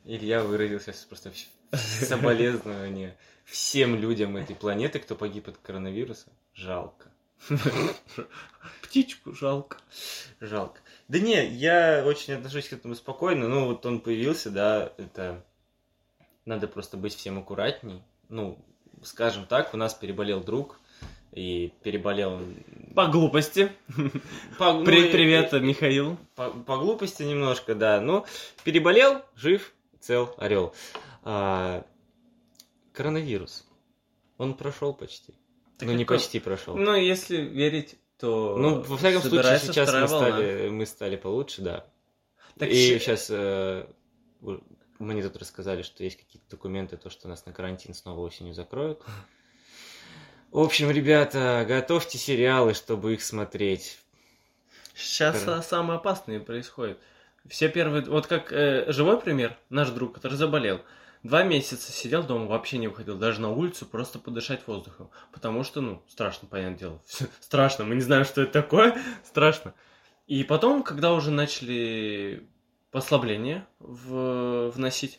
[0.05, 1.33] Илья выразил сейчас просто
[1.73, 6.29] соболезнования всем людям этой планеты, кто погиб от коронавируса.
[6.55, 7.09] Жалко.
[8.83, 9.79] Птичку жалко.
[10.41, 10.81] Жалко.
[11.09, 13.49] Да не, я очень отношусь к этому спокойно.
[13.49, 15.45] Ну, вот он появился, да, это...
[16.47, 18.03] Надо просто быть всем аккуратней.
[18.29, 18.59] Ну,
[19.03, 20.79] скажем так, у нас переболел друг,
[21.35, 22.41] и переболел.
[22.95, 23.73] По глупости.
[24.59, 26.17] По, ну, При- Привет, и- Михаил.
[26.37, 28.01] По, по глупости немножко, да.
[28.01, 28.25] Ну,
[28.63, 30.75] переболел, жив, цел, орел.
[31.25, 31.85] А,
[32.93, 33.67] коронавирус.
[34.39, 35.35] Он прошел почти.
[35.79, 36.77] Так ну, не почти прошел.
[36.77, 41.87] Ну, если верить, что Ну, во всяком случае, сейчас мы стали, мы стали получше, да.
[42.59, 43.87] Так и щ- сейчас э,
[45.01, 49.03] мне тут рассказали, что есть какие-то документы, то, что нас на карантин снова осенью закроют.
[50.55, 53.99] В общем, ребята, готовьте сериалы, чтобы их смотреть.
[54.95, 56.97] Сейчас а, самое опасное происходит.
[57.49, 58.05] Все первые...
[58.05, 60.81] Вот как э, живой пример, наш друг, который заболел.
[61.25, 65.11] Два месяца сидел дома, вообще не выходил, даже на улицу, просто подышать воздухом.
[65.33, 67.03] Потому что, ну, страшно, понятное дело.
[67.41, 69.75] страшно, мы не знаем, что это такое, страшно.
[70.29, 72.47] И потом, когда уже начали
[72.93, 75.19] послабление в- вносить,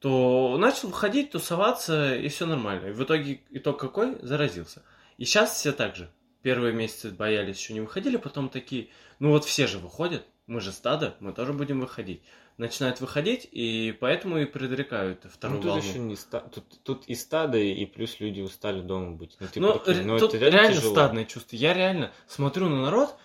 [0.00, 2.88] то начал ходить, тусоваться, и все нормально.
[2.88, 4.16] И в итоге итог какой?
[4.22, 4.82] Заразился.
[5.16, 6.10] И сейчас все так же.
[6.42, 10.70] Первые месяцы боялись, еще не выходили, потом такие, ну вот все же выходят, мы же
[10.70, 12.22] стадо, мы тоже будем выходить.
[12.58, 15.88] Начинают выходить, и поэтому и предрекают вторую Ну, тут волну.
[15.88, 16.40] еще не ста...
[16.40, 19.36] тут, тут и стадо, и плюс люди устали дома быть.
[19.40, 20.94] Ну, ты Ну, прикинь, ре- ну, тут это реально, тяжело.
[20.94, 21.56] стадное чувство.
[21.56, 23.16] Я реально смотрю на народ,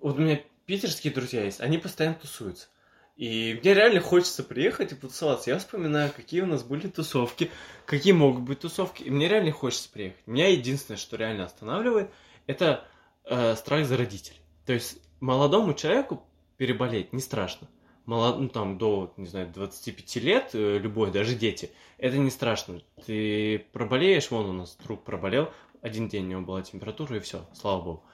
[0.00, 2.68] вот у меня питерские друзья есть, они постоянно тусуются.
[3.16, 5.50] И мне реально хочется приехать и потусоваться.
[5.50, 7.50] Я вспоминаю, какие у нас были тусовки,
[7.84, 10.26] какие могут быть тусовки, и мне реально хочется приехать.
[10.26, 12.10] Меня единственное, что реально останавливает,
[12.46, 12.86] это
[13.24, 14.40] э, страх за родителей.
[14.64, 16.24] То есть молодому человеку
[16.56, 17.68] переболеть не страшно.
[18.06, 18.38] Молод...
[18.40, 22.80] Ну, там, до, не знаю, 25 лет, э, любой, даже дети, это не страшно.
[23.06, 27.46] Ты проболеешь, вон у нас друг проболел, один день у него была температура, и все,
[27.54, 28.04] слава богу.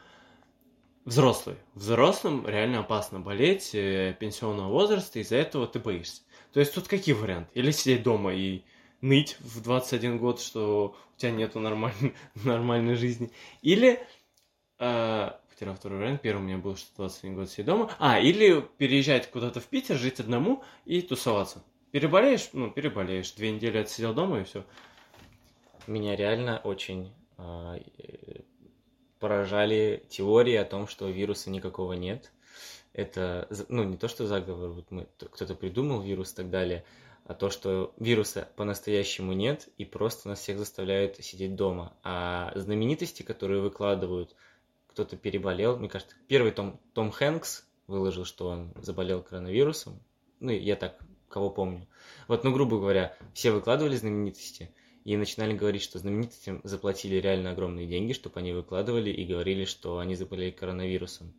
[1.08, 1.56] Взрослый.
[1.74, 6.20] Взрослым реально опасно болеть э, пенсионного возраста, из-за этого ты боишься.
[6.52, 7.48] То есть тут какие варианты?
[7.54, 8.62] Или сидеть дома и
[9.00, 13.30] ныть в 21 год, что у тебя нету нормальной, нормальной жизни.
[13.62, 14.06] Или,
[14.78, 17.90] э, потерял второй вариант, первый у меня был, что 21 год сидеть дома.
[17.98, 21.64] А, или переезжать куда-то в Питер, жить одному и тусоваться.
[21.90, 23.32] Переболеешь, ну, переболеешь.
[23.32, 24.62] Две недели отсидел дома и все.
[25.86, 27.78] Меня реально очень э,
[29.18, 32.32] поражали теории о том, что вируса никакого нет.
[32.92, 36.84] Это, ну, не то, что заговор, вот мы, кто-то придумал вирус и так далее,
[37.24, 41.94] а то, что вируса по-настоящему нет, и просто нас всех заставляют сидеть дома.
[42.02, 44.34] А знаменитости, которые выкладывают,
[44.88, 50.00] кто-то переболел, мне кажется, первый Том, Том Хэнкс выложил, что он заболел коронавирусом,
[50.40, 51.86] ну, я так, кого помню.
[52.26, 54.72] Вот, ну, грубо говоря, все выкладывали знаменитости,
[55.08, 60.00] и начинали говорить, что знаменитостям заплатили реально огромные деньги, чтобы они выкладывали и говорили, что
[60.00, 61.32] они заболели коронавирусом.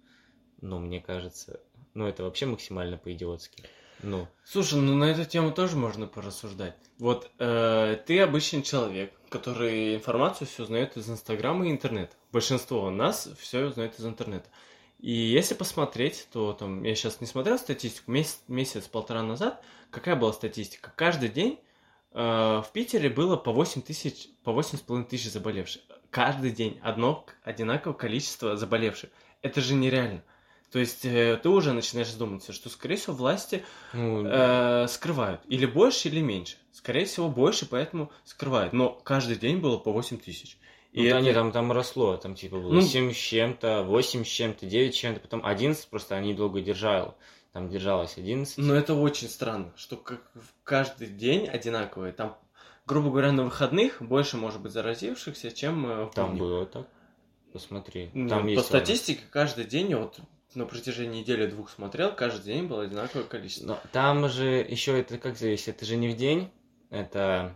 [0.60, 1.60] Но мне кажется,
[1.94, 3.64] ну это вообще максимально по-идиотски.
[4.02, 6.74] Ну, Слушай, ну на эту тему тоже можно порассуждать.
[6.98, 12.16] Вот э, ты обычный человек, который информацию все узнает из Инстаграма и интернета.
[12.32, 14.50] Большинство нас все узнает из интернета.
[14.98, 20.34] И если посмотреть, то там, я сейчас не смотрел статистику, месяц, месяц-полтора назад, какая была
[20.34, 20.92] статистика?
[20.96, 21.60] Каждый день
[22.12, 25.82] в Питере было по 8 тысяч, по 8,5 тысяч заболевших.
[26.10, 29.10] Каждый день одно одинаковое количество заболевших.
[29.42, 30.24] Это же нереально.
[30.72, 35.42] То есть э, ты уже начинаешь задумываться, что, скорее всего, власти ну э, скрывают.
[35.48, 36.58] Или больше, или меньше.
[36.72, 38.72] Скорее всего, больше, поэтому скрывают.
[38.74, 40.58] Но каждый день было по 8 тысяч.
[40.94, 43.84] ну, И да это- не, там, там росло, там типа было Ну- 7 с чем-то,
[43.84, 47.14] 8 с чем-то, 9 с чем-то, потом 11, просто они долго держали.
[47.52, 48.58] Там держалось 11.
[48.60, 50.22] Но это очень странно, что как
[50.64, 52.14] каждый день одинаковые.
[52.14, 52.38] Там,
[52.86, 56.88] грубо говоря, на выходных больше может быть заразившихся, чем э, в там было так.
[57.52, 58.12] Посмотри.
[58.14, 60.20] Ну, Там по есть статистике, каждый день, я вот
[60.54, 63.66] на протяжении недели-двух смотрел, каждый день было одинаковое количество.
[63.66, 65.70] Но там же еще это как зависит?
[65.70, 66.52] Это же не в день,
[66.90, 67.56] это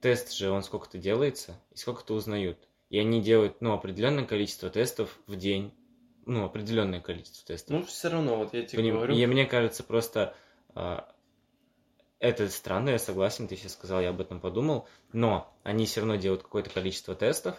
[0.00, 2.58] тест же, он сколько-то делается, и сколько-то узнают.
[2.90, 5.72] И они делают, ну, определенное количество тестов в день.
[6.28, 7.70] Ну, определенное количество тестов.
[7.70, 9.14] Ну, все равно, вот я тебе Поним- говорю.
[9.16, 10.34] И мне кажется, просто
[10.74, 11.08] а,
[12.20, 16.16] это странно, я согласен, ты сейчас сказал, я об этом подумал, но они все равно
[16.16, 17.56] делают какое-то количество тестов,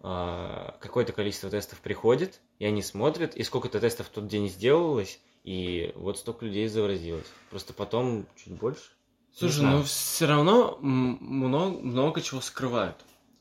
[0.00, 5.20] а, какое-то количество тестов приходит, и они смотрят, и сколько-то тестов в тот день сделалось,
[5.44, 7.26] и вот столько людей заразилось.
[7.50, 8.92] Просто потом чуть больше.
[9.34, 12.96] Слушай, ну все равно много, много чего скрывают.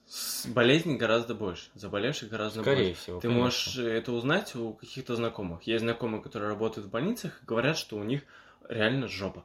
[0.07, 3.01] С- Болезней гораздо больше, заболевших гораздо Скорее больше.
[3.01, 3.19] всего.
[3.19, 3.43] Ты конечно.
[3.43, 5.63] можешь это узнать у каких-то знакомых.
[5.63, 8.21] Есть знакомые, которые работают в больницах, говорят, что у них
[8.69, 9.43] реально жопа.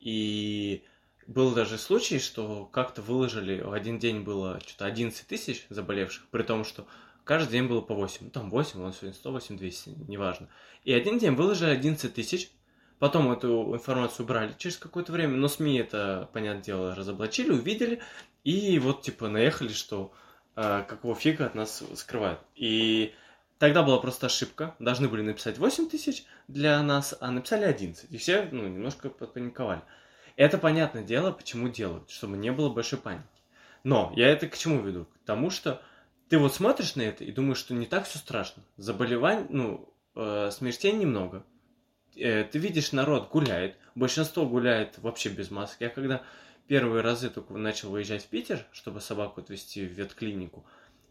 [0.00, 0.82] И
[1.28, 6.42] был даже случай, что как-то выложили, в один день было что-то 11 тысяч заболевших, при
[6.42, 6.86] том, что
[7.22, 8.18] каждый день было по 8.
[8.24, 10.48] Ну, там 8, он сегодня 108, 200, неважно.
[10.84, 12.50] И один день выложили 11 тысяч,
[12.98, 18.00] потом эту информацию убрали через какое-то время, но СМИ это, понятное дело, разоблачили, увидели,
[18.44, 20.12] и вот, типа, наехали, что
[20.56, 22.40] э, какого фига от нас скрывают.
[22.54, 23.14] И
[23.58, 24.74] тогда была просто ошибка.
[24.78, 28.10] Должны были написать 8 тысяч для нас, а написали 11.
[28.10, 29.82] И все, ну, немножко подпаниковали.
[30.36, 33.26] Это понятное дело, почему делают, чтобы не было большой паники.
[33.84, 35.04] Но я это к чему веду?
[35.04, 35.82] К тому, что
[36.28, 38.62] ты вот смотришь на это и думаешь, что не так все страшно.
[38.76, 41.44] Заболеваний, ну, э, смертей немного.
[42.16, 43.76] Э, ты видишь, народ гуляет.
[43.94, 45.82] Большинство гуляет вообще без маски.
[45.82, 46.22] Я когда
[46.66, 50.64] первые разы только начал выезжать в Питер, чтобы собаку отвезти в ветклинику,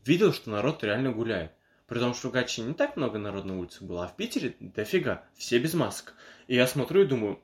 [0.05, 1.51] видел, что народ реально гуляет.
[1.87, 4.55] При том, что в Гатчине не так много народ на улице было, а в Питере
[4.59, 6.13] дофига, все без масок.
[6.47, 7.39] И я смотрю и думаю,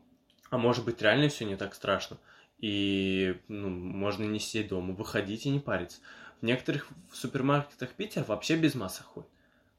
[0.50, 2.18] а может быть реально все не так страшно.
[2.60, 6.00] И ну, можно не сидеть дома, выходить и не париться.
[6.42, 9.30] В некоторых супермаркетах Питера вообще без масок ходят.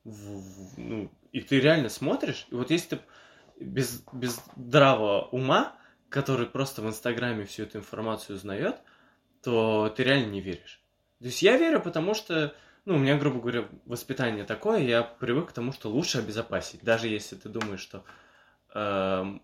[0.05, 3.01] В, в, ну, и ты реально смотришь, и вот если ты
[3.61, 5.77] без, без здравого ума,
[6.09, 8.77] который просто в Инстаграме всю эту информацию узнает,
[9.43, 10.81] то ты реально не веришь.
[11.21, 15.51] То есть я верю, потому что, ну, у меня, грубо говоря, воспитание такое, я привык
[15.51, 16.83] к тому, что лучше обезопасить.
[16.83, 18.05] Даже если ты думаешь, что
[18.75, 19.43] э, эм,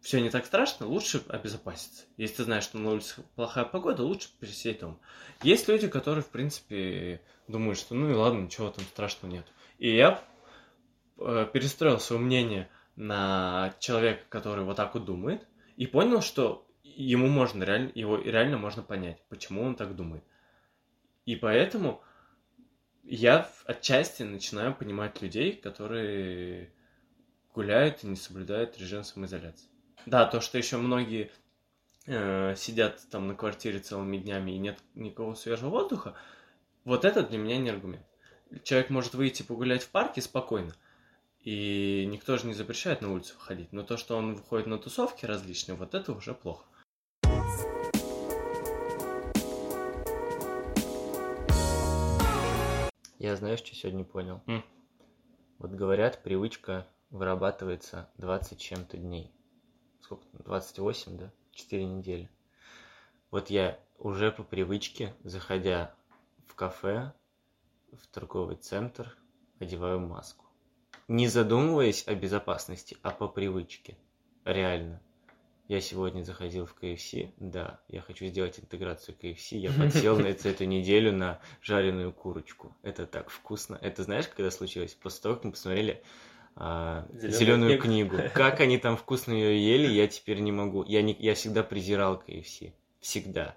[0.00, 2.04] все не так страшно, лучше обезопаситься.
[2.16, 4.98] Если ты знаешь, что на улице плохая погода, лучше пересидеть дома.
[5.42, 9.46] Есть люди, которые, в принципе, думают, что ну и ладно, ничего там страшного нет.
[9.78, 10.22] И я
[11.18, 15.46] э, перестроил свое мнение на человека, который вот так вот думает,
[15.80, 20.22] и понял, что ему можно реально, его реально можно понять, почему он так думает.
[21.24, 22.02] И поэтому
[23.02, 26.70] я отчасти начинаю понимать людей, которые
[27.54, 29.70] гуляют и не соблюдают режим самоизоляции.
[30.04, 31.30] Да, то, что еще многие
[32.04, 36.14] э, сидят там на квартире целыми днями и нет никакого свежего воздуха,
[36.84, 38.04] вот это для меня не аргумент.
[38.64, 40.74] Человек может выйти погулять в парке спокойно,
[41.42, 43.72] и никто же не запрещает на улицу выходить.
[43.72, 46.64] Но то, что он выходит на тусовки различные, вот это уже плохо.
[53.18, 54.42] Я знаю, что сегодня понял.
[54.46, 54.62] Mm.
[55.58, 59.30] Вот говорят, привычка вырабатывается 20 чем-то дней.
[60.00, 60.24] Сколько?
[60.32, 61.32] 28, да?
[61.52, 62.30] 4 недели.
[63.30, 65.94] Вот я уже по привычке, заходя
[66.46, 67.12] в кафе,
[67.92, 69.18] в торговый центр,
[69.58, 70.49] одеваю маску
[71.10, 73.98] не задумываясь о безопасности, а по привычке.
[74.44, 75.02] Реально.
[75.66, 80.48] Я сегодня заходил в KFC, да, я хочу сделать интеграцию KFC, я подсел на эту,
[80.48, 82.76] эту неделю на жареную курочку.
[82.82, 83.76] Это так вкусно.
[83.82, 84.94] Это знаешь, когда случилось?
[84.94, 86.00] После того, как мы посмотрели
[86.54, 88.16] а, зеленую книгу.
[88.34, 90.84] Как они там вкусно ее ели, я теперь не могу.
[90.84, 92.72] Я, не, я всегда презирал KFC.
[93.00, 93.56] Всегда.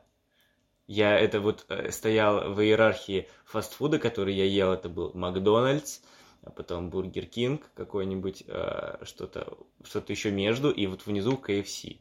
[0.88, 6.02] Я это вот э, стоял в иерархии фастфуда, который я ел, это был Макдональдс,
[6.44, 11.98] а потом Бургер Кинг какой-нибудь, э, что-то что еще между, и вот внизу KFC.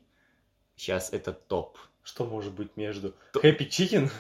[0.77, 1.79] Сейчас это топ.
[2.03, 3.15] Что может быть между?
[3.35, 4.11] Happy Chicken?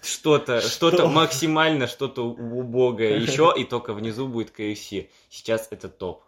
[0.00, 5.10] Что-то, что-то максимально, что-то убогое еще, и только внизу будет KFC.
[5.28, 6.22] Сейчас это топ.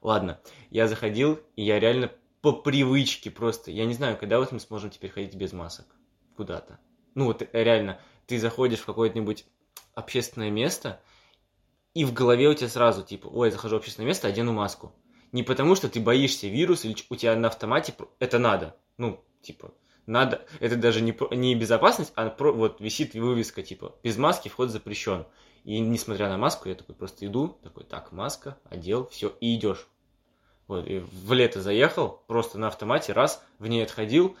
[0.00, 4.60] Ладно, я заходил, и я реально по привычке просто, я не знаю, когда вот мы
[4.60, 5.86] сможем теперь ходить без масок
[6.36, 6.78] куда-то.
[7.14, 9.46] Ну вот реально, ты заходишь в какое-нибудь
[9.94, 11.00] общественное место,
[11.94, 14.92] и в голове у тебя сразу, типа, ой, захожу в общественное место, одену маску.
[15.32, 18.76] Не потому, что ты боишься вирус, или у тебя на автомате это надо.
[18.98, 19.72] Ну, типа,
[20.06, 24.70] надо, это даже не, не безопасность, а про, вот висит вывеска, типа, без маски вход
[24.70, 25.24] запрещен.
[25.64, 29.86] И несмотря на маску, я такой просто иду, такой, так, маска, одел, все, и идешь.
[30.66, 34.36] Вот, и в лето заехал, просто на автомате, раз, в ней отходил,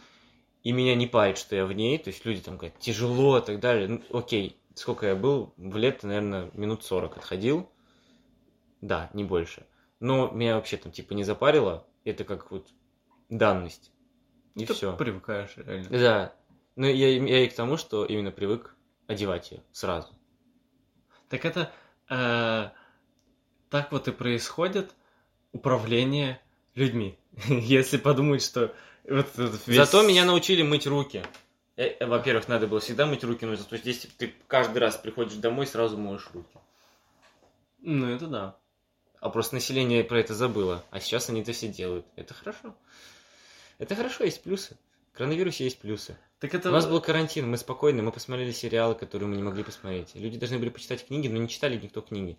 [0.62, 3.42] и меня не парит, что я в ней, то есть люди там говорят, тяжело и
[3.42, 7.70] так далее, ну, окей, сколько я был, в лето, наверное, минут 40 отходил.
[8.80, 9.66] Да, не больше.
[10.00, 11.86] Но меня вообще там типа не запарило.
[12.04, 12.68] Это как вот
[13.28, 13.90] данность.
[14.54, 14.96] И Ты все.
[14.96, 15.88] привыкаешь реально.
[15.90, 16.34] Да.
[16.76, 18.74] Но я, я и к тому, что именно привык
[19.06, 20.08] одевать ее сразу.
[21.28, 21.72] Так это
[22.10, 22.70] э,
[23.70, 24.92] так вот и происходит
[25.52, 26.40] управление
[26.74, 27.18] людьми.
[27.48, 28.74] Если подумать, что
[29.08, 29.26] вот
[29.66, 29.76] весь...
[29.76, 31.24] Зато меня научили мыть руки.
[31.76, 35.34] Э, э, во-первых, надо было всегда мыть руки, но зато здесь ты каждый раз приходишь
[35.34, 36.56] домой и сразу моешь руки.
[37.80, 38.56] Ну, это да.
[39.20, 40.84] А просто население про это забыло.
[40.90, 42.06] А сейчас они это все делают.
[42.16, 42.74] Это хорошо.
[43.78, 44.76] Это хорошо, есть плюсы.
[45.12, 46.16] В коронавирусе есть плюсы.
[46.40, 46.68] Так это...
[46.68, 50.14] У нас был карантин, мы спокойны, мы посмотрели сериалы, которые мы не могли посмотреть.
[50.14, 52.36] Люди должны были почитать книги, но не читали никто книги.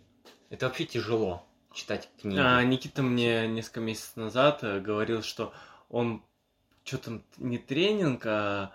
[0.50, 2.38] Это вообще тяжело, читать книги.
[2.40, 5.54] А, Никита мне несколько месяцев назад э, говорил, что
[5.90, 6.24] он
[6.84, 8.72] что-то не тренинг, а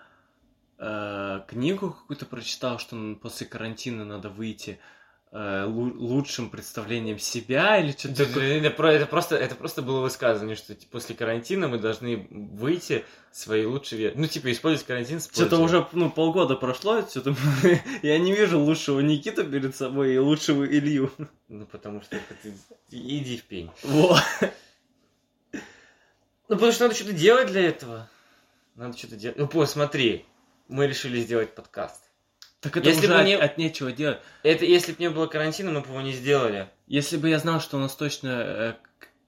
[0.81, 4.79] э, книгу какую-то прочитал, что после карантина надо выйти
[5.31, 8.59] э, лучшим представлением себя или что-то такое.
[8.59, 13.63] Это, это, просто, это просто было высказывание, что типа, после карантина мы должны выйти свои
[13.65, 14.13] лучшие...
[14.15, 17.35] Ну, типа, использовать карантин с Что-то уже ну, полгода прошло, что-то
[18.01, 21.11] я не вижу лучшего Никиту перед собой и лучшего Илью.
[21.47, 22.53] Ну, потому что ты...
[22.89, 23.69] иди в пень.
[23.83, 24.19] Вот.
[25.51, 28.09] Ну, потому что надо что-то делать для этого.
[28.75, 29.37] Надо что-то делать.
[29.37, 30.25] Ну, посмотри,
[30.71, 32.01] мы решили сделать подкаст.
[32.61, 34.19] Так это Если уже бы от, не- от нечего делать.
[34.43, 36.69] Это если бы не было карантина, мы бы его не сделали.
[36.87, 38.73] Если бы я знал, что у нас точно э,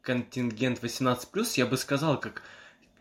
[0.02, 1.18] контингент 18+,
[1.56, 2.44] я бы сказал, как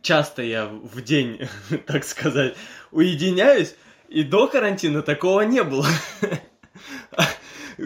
[0.01, 1.49] часто я в день,
[1.87, 2.57] так сказать,
[2.91, 3.75] уединяюсь,
[4.09, 5.87] и до карантина такого не было.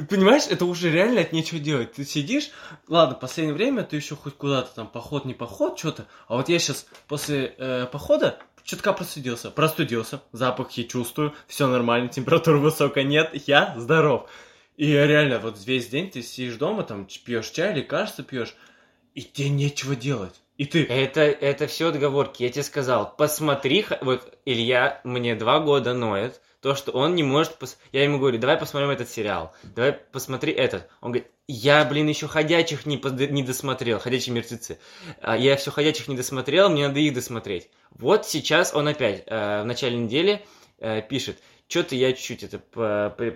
[0.08, 1.92] Понимаешь, это уже реально от нечего делать.
[1.92, 2.50] Ты сидишь,
[2.88, 6.06] ладно, в последнее время ты еще хоть куда-то там поход, не поход, что-то.
[6.28, 9.50] А вот я сейчас после э, похода чутка простудился.
[9.50, 14.28] Простудился, запахи чувствую, все нормально, температура высокая нет, я здоров.
[14.76, 18.54] И реально, вот весь день ты сидишь дома, там пьешь чай, лекарства пьешь,
[19.14, 20.34] и тебе нечего делать.
[20.58, 20.84] И ты...
[20.84, 22.42] Это, это все отговорки.
[22.42, 27.56] Я тебе сказал, посмотри, вот Илья мне два года ноет, то, что он не может...
[27.60, 30.88] пос- Я ему говорю, давай посмотрим этот сериал, давай посмотри этот.
[31.00, 34.78] Он говорит, я, блин, еще «Ходячих» не, под- не досмотрел, «Ходячие мертвецы».
[35.20, 37.68] А Я все «Ходячих» не досмотрел, мне надо их досмотреть.
[37.90, 40.44] Вот сейчас он опять э, в начале недели
[40.78, 41.38] э, пишет,
[41.68, 42.58] что-то я чуть-чуть это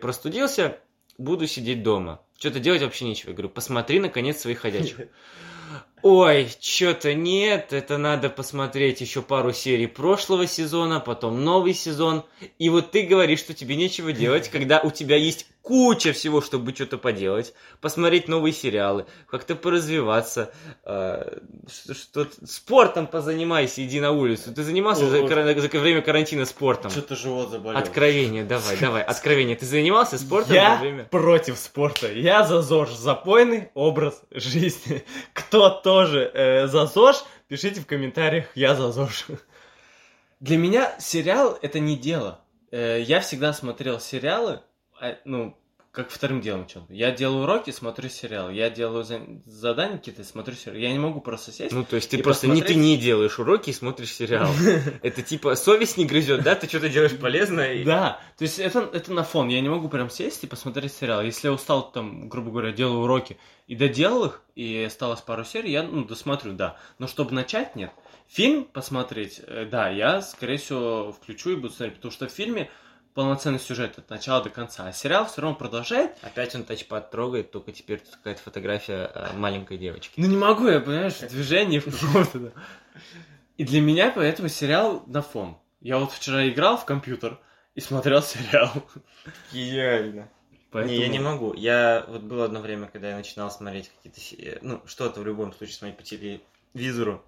[0.01, 0.79] простудился,
[1.19, 2.21] буду сидеть дома.
[2.39, 3.31] Что-то делать вообще нечего.
[3.31, 4.97] Я говорю, посмотри, наконец, своих «Ходячих».
[6.03, 12.25] Ой, что-то нет, это надо посмотреть еще пару серий прошлого сезона, потом новый сезон.
[12.59, 16.75] И вот ты говоришь, что тебе нечего делать, когда у тебя есть куча всего, чтобы
[16.75, 20.53] что-то поделать, посмотреть новые сериалы, как-то поразвиваться,
[20.85, 21.39] э,
[21.71, 24.55] что, что- спортом позанимайся, иди на улицу.
[24.55, 25.29] Ты занимался за, Ой.
[25.29, 26.91] кара- за время карантина спортом?
[26.91, 27.79] Что-то живот заболел.
[27.79, 29.55] Откровение, давай, давай, откровение.
[29.55, 31.05] Ты занимался спортом Я во время?
[31.05, 32.11] против спорта.
[32.11, 32.91] Я за ЗОЖ.
[32.97, 35.05] Запойный образ жизни.
[35.35, 39.27] Кто тоже э, за ЗОЖ, пишите в комментариях «Я за ЗОЖ».
[40.39, 42.39] Для меня сериал— это не дело.
[42.71, 44.61] Э, я всегда смотрел сериалы,
[45.01, 45.59] а, ну,
[45.93, 46.95] как вторым делом чем-то.
[46.95, 48.49] Я делаю уроки, смотрю сериал.
[48.51, 50.79] Я делаю за- задания какие-то, смотрю сериал.
[50.79, 51.73] Я не могу просто сесть.
[51.73, 52.77] Ну, то есть ты просто не ты посмотреть.
[52.79, 54.49] не делаешь уроки и смотришь сериал.
[55.03, 56.55] Это типа совесть не грызет, да?
[56.55, 57.85] Ты что-то делаешь полезное.
[57.85, 59.49] Да, то есть это, это на фон.
[59.49, 61.23] Я не могу прям сесть и посмотреть сериал.
[61.23, 63.37] Если я устал, там, грубо говоря, делаю уроки
[63.67, 66.77] и доделал их, и осталось пару серий, я, ну, досмотрю, да.
[66.99, 67.91] Но чтобы начать, нет.
[68.29, 72.71] Фильм посмотреть, э, да, я, скорее всего, включу и буду смотреть, потому что в фильме
[73.15, 76.17] полноценный сюжет от начала до конца, а сериал все равно продолжает.
[76.23, 80.15] Опять он тачпад трогает, только теперь тут какая-то фотография э, маленькой девочки.
[80.21, 82.53] Ну, не могу я, понимаешь, в движении в каком-то.
[83.57, 85.59] И для меня поэтому сериал на фон.
[85.81, 87.39] Я вот вчера играл в компьютер
[87.75, 88.73] и смотрел сериал.
[89.53, 90.29] Гениально.
[90.71, 90.95] Поэтому...
[90.95, 91.53] Не, я не могу.
[91.55, 95.53] Я вот было одно время, когда я начинал смотреть какие-то, се- ну, что-то в любом
[95.53, 97.25] случае смотреть по телевизору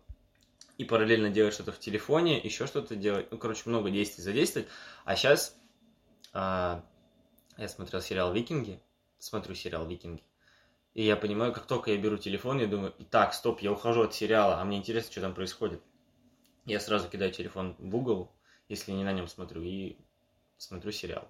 [0.79, 3.27] и параллельно делать что-то в телефоне, еще что-то делать.
[3.31, 4.69] Ну, короче, много действий задействовать.
[5.05, 5.57] А сейчас
[6.33, 8.81] я смотрел сериал «Викинги»,
[9.19, 10.23] смотрю сериал «Викинги»,
[10.95, 14.15] и я понимаю, как только я беру телефон, я думаю, так, стоп, я ухожу от
[14.15, 15.83] сериала, а мне интересно, что там происходит.
[16.67, 18.31] Я сразу кидаю телефон в Google,
[18.69, 19.97] если не на нем смотрю, и
[20.59, 21.27] смотрю сериал.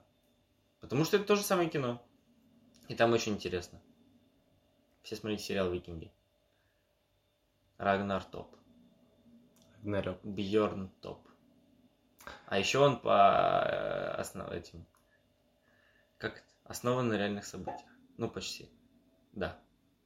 [0.81, 2.03] Потому что это то же самое кино.
[2.89, 3.81] И там очень интересно.
[5.03, 6.13] Все смотрите сериал «Викинги».
[7.79, 8.55] Рагнар топ.
[9.77, 10.19] Рагнарёк.
[10.25, 11.27] Бьорн топ.
[12.47, 14.51] А еще он по э, основ...
[14.51, 14.87] этим...
[16.23, 16.45] Как?
[16.65, 17.91] Основан на реальных событиях.
[18.17, 18.69] Ну, почти.
[19.33, 19.59] Да.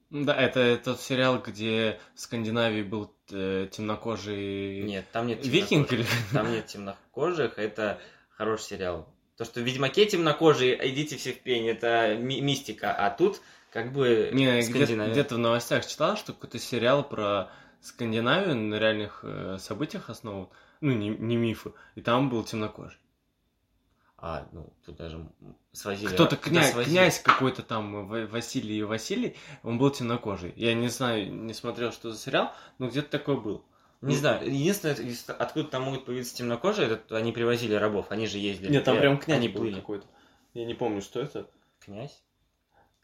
[0.08, 5.92] Ну Да, это тот сериал, где в Скандинавии был э, темнокожий Нет, там нет викинг
[5.92, 6.06] или...
[6.32, 8.00] Там нет темнокожих, это
[8.30, 9.14] хороший сериал.
[9.36, 12.94] То, что в Ведьмаке темнокожие, идите все в пень, это ми- мистика.
[12.94, 15.12] А тут как бы Не, Скандинавия.
[15.12, 17.50] где-то в новостях читал, что какой-то сериал про
[17.82, 20.48] Скандинавию на реальных э, событиях основан,
[20.80, 22.98] ну, не, не мифы, и там был темнокожий.
[24.18, 25.28] А, ну, тут даже
[25.72, 26.08] свозили...
[26.14, 26.94] Кто-то князь, свозили.
[26.94, 30.54] князь какой-то там, э, Василий Василий, он был темнокожий.
[30.56, 33.62] Я не знаю, не смотрел, что за сериал, но где-то такой был.
[34.00, 34.96] Не Ну, знаю, единственное,
[35.38, 38.72] откуда там могут появиться темнокожие, это они привозили рабов, они же ездили.
[38.72, 39.74] Нет, там Э, прям князь они был плыли.
[39.74, 40.06] какой-то.
[40.54, 41.48] Я не помню, что это.
[41.80, 42.22] Князь?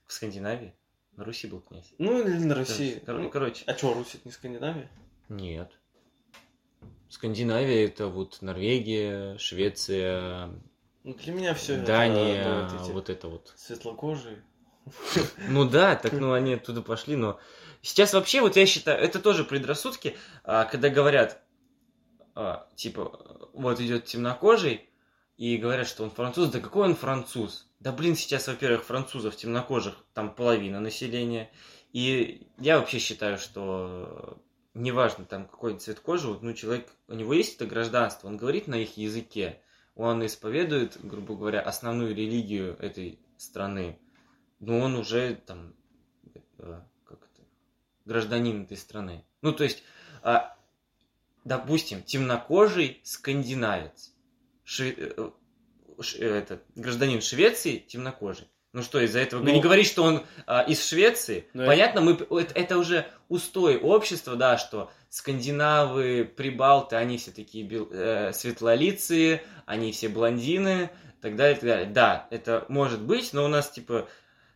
[0.06, 0.74] В Скандинавии?
[1.16, 1.92] На Руси был князь.
[1.98, 2.98] Ну, или на России.
[3.04, 3.64] Кор- Ну, Короче.
[3.66, 4.90] а что, Русь это не Скандинавия?
[5.28, 5.70] Нет.
[7.10, 10.50] Скандинавия это вот Норвегия, Швеция,
[11.04, 13.52] Ну, для меня все Дания, вот эти вот это вот.
[13.56, 14.42] светлокожие.
[15.48, 17.38] Ну да, так ну они оттуда пошли, но
[17.82, 21.40] сейчас вообще вот я считаю, это тоже предрассудки, а, когда говорят,
[22.34, 24.88] а, типа, вот идет темнокожий,
[25.36, 27.68] и говорят, что он француз, да какой он француз?
[27.80, 31.50] Да блин, сейчас, во-первых, французов темнокожих там половина населения,
[31.92, 34.38] и я вообще считаю, что
[34.74, 38.68] неважно там какой цвет кожи, вот, ну человек, у него есть это гражданство, он говорит
[38.68, 39.60] на их языке,
[39.94, 43.98] он исповедует, грубо говоря, основную религию этой страны,
[44.60, 45.74] но он уже там,
[46.58, 47.46] э, как это,
[48.04, 49.24] гражданин этой страны.
[49.42, 49.82] Ну, то есть,
[50.22, 50.56] а,
[51.44, 54.14] допустим, темнокожий скандинавец.
[54.64, 55.30] Шве- э,
[56.18, 58.48] э, этот гражданин Швеции темнокожий.
[58.72, 61.46] Ну что, из-за этого Ну- не говорить, что он а, из Швеции.
[61.52, 67.66] Ну, Понятно, мы это, это уже устой общества, да, что скандинавы, прибалты, они все такие
[67.66, 71.86] бел- э, светлолицые, они все блондины, так далее, так далее.
[71.86, 74.08] Да, это может быть, но у нас типа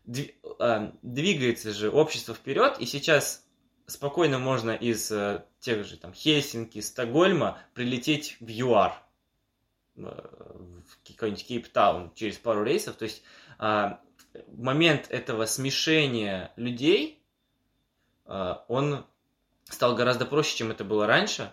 [0.06, 3.44] дви- а, двигается же общество вперед, и сейчас
[3.86, 8.94] спокойно можно из э, тех же там Хельсинки, Стокгольма прилететь в ЮАР,
[9.96, 12.96] э, в какой-нибудь Кейптаун через пару рейсов.
[12.96, 13.22] То есть
[13.58, 14.00] а,
[14.48, 17.22] момент этого смешения людей,
[18.24, 19.04] а, он
[19.64, 21.52] стал гораздо проще, чем это было раньше.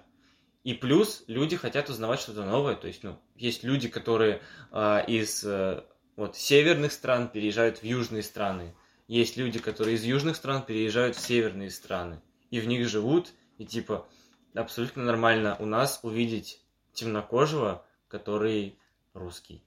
[0.64, 2.76] И плюс люди хотят узнавать что-то новое.
[2.76, 5.84] То есть, ну, есть люди, которые а, из э,
[6.16, 8.74] вот, северных стран переезжают в южные страны.
[9.08, 12.22] Есть люди, которые из южных стран переезжают в северные страны.
[12.50, 13.34] И в них живут.
[13.58, 14.08] И типа
[14.54, 16.62] абсолютно нормально у нас увидеть
[16.94, 18.80] темнокожего, который
[19.14, 19.64] русский.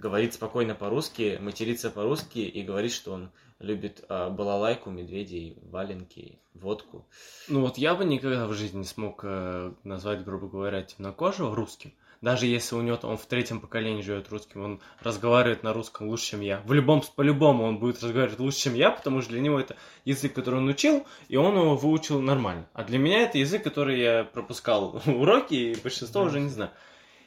[0.00, 7.06] Говорит спокойно по-русски, матерится по-русски и говорит, что он любит а, балалайку, медведей, валенки, водку.
[7.48, 11.92] Ну вот я бы никогда в жизни не смог э, назвать, грубо говоря, темнокожего русским.
[12.22, 16.30] Даже если у него он в третьем поколении живет русским, он разговаривает на русском лучше,
[16.30, 16.62] чем я.
[16.64, 19.76] В любом, по-любому он будет разговаривать лучше, чем я, потому что для него это
[20.06, 22.66] язык, который он учил, и он его выучил нормально.
[22.72, 26.28] А для меня это язык, который я пропускал уроки, и большинство Да.
[26.28, 26.70] уже не знаю.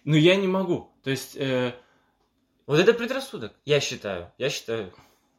[0.05, 0.89] Но я не могу.
[1.03, 1.73] То есть, э,
[2.65, 4.31] Вот это предрассудок, я считаю.
[4.37, 4.93] Я считаю,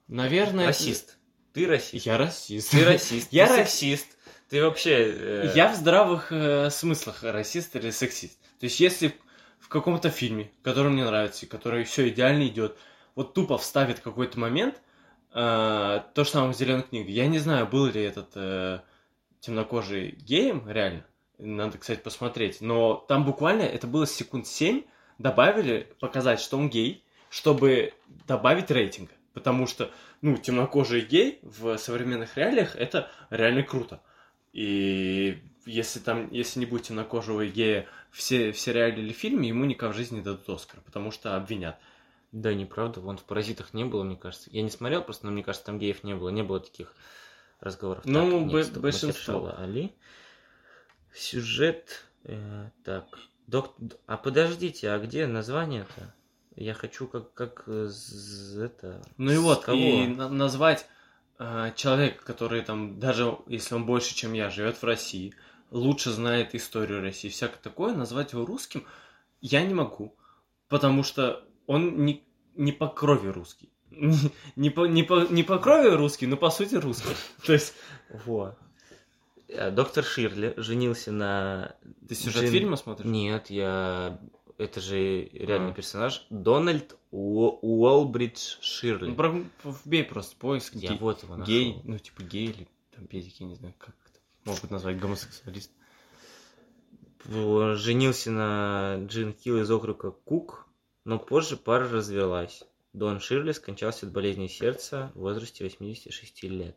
[0.08, 0.66] наверное...
[0.68, 1.16] расист.
[1.52, 2.04] Ты расист.
[2.06, 2.70] Я расист.
[2.70, 3.28] Ты расист.
[3.32, 4.06] Я ты ра- сексист.
[4.48, 5.12] Ты вообще...
[5.12, 8.38] э, Я в здравых э, смыслах расист или сексист.
[8.58, 9.14] То есть, если
[9.58, 12.76] в каком-то фильме, который мне нравится, который все идеально идет,
[13.14, 14.82] вот тупо вставит какой-то момент,
[15.32, 17.12] э, то, что там в зеленой книге.
[17.12, 18.80] Я не знаю, был ли этот э,
[19.40, 21.06] темнокожий геем, реально.
[21.38, 22.60] Надо, кстати, посмотреть.
[22.60, 24.82] Но там буквально это было секунд 7,
[25.18, 27.03] добавили показать, что он гей,
[27.34, 27.94] чтобы
[28.28, 29.10] добавить рейтинга.
[29.32, 29.90] Потому что,
[30.22, 34.00] ну, темнокожий гей в современных реалиях это реально круто.
[34.52, 39.64] И если там, если не будет темнокожего гея в, се- в сериале или фильме, ему
[39.64, 41.76] никак в жизни не дадут Оскар, потому что обвинят.
[42.30, 43.00] Да, неправда.
[43.00, 44.48] Вон в «Паразитах» не было, мне кажется.
[44.52, 46.28] Я не смотрел просто, но мне кажется, там геев не было.
[46.28, 46.94] Не было таких
[47.58, 48.04] разговоров.
[48.04, 49.54] Ну, Так, нет, б- большинство.
[49.58, 49.92] Али.
[51.12, 52.04] Сюжет...
[52.24, 53.06] э, так.
[53.48, 53.74] Док...
[54.06, 56.14] А подождите, а где название-то?
[56.56, 57.90] Я хочу как, как э,
[58.58, 59.02] это...
[59.16, 59.76] Ну и вот, кого?
[59.78, 60.86] и на- назвать
[61.38, 65.34] э, человека, который там, даже если он больше, чем я, живет в России,
[65.70, 68.84] лучше знает историю России, всякое такое, назвать его русским
[69.40, 70.16] я не могу,
[70.68, 72.24] потому что он не,
[72.54, 73.70] не по крови русский.
[74.56, 77.14] Не по, не, по, не по крови русский, но по сути русский.
[77.46, 77.74] То есть,
[78.08, 78.56] Во.
[79.46, 81.76] Э, Доктор Ширли женился на...
[82.08, 83.06] ты сюжет Джин- фильма смотришь?
[83.06, 84.18] Нет, я...
[84.56, 85.74] Это же реальный А.
[85.74, 86.26] персонаж.
[86.30, 89.10] Дональд Уо- Уолбридж Ширли.
[89.10, 89.44] Ну, про-
[89.84, 90.74] вбей просто поиск.
[90.74, 91.52] Я гей- вот его нашел.
[91.52, 95.72] Гей, ну типа гей или там педики, не знаю, как это могут назвать гомосексуалист.
[97.26, 100.66] Женился на Джин Хилл из округа Кук,
[101.04, 102.62] но позже пара развелась.
[102.92, 106.76] Дон Ширли скончался от болезни сердца в возрасте 86 лет.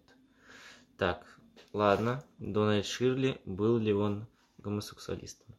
[0.98, 1.26] Так,
[1.74, 2.24] ладно.
[2.40, 4.26] Дональд Ширли, был ли он
[4.58, 5.54] гомосексуалистом?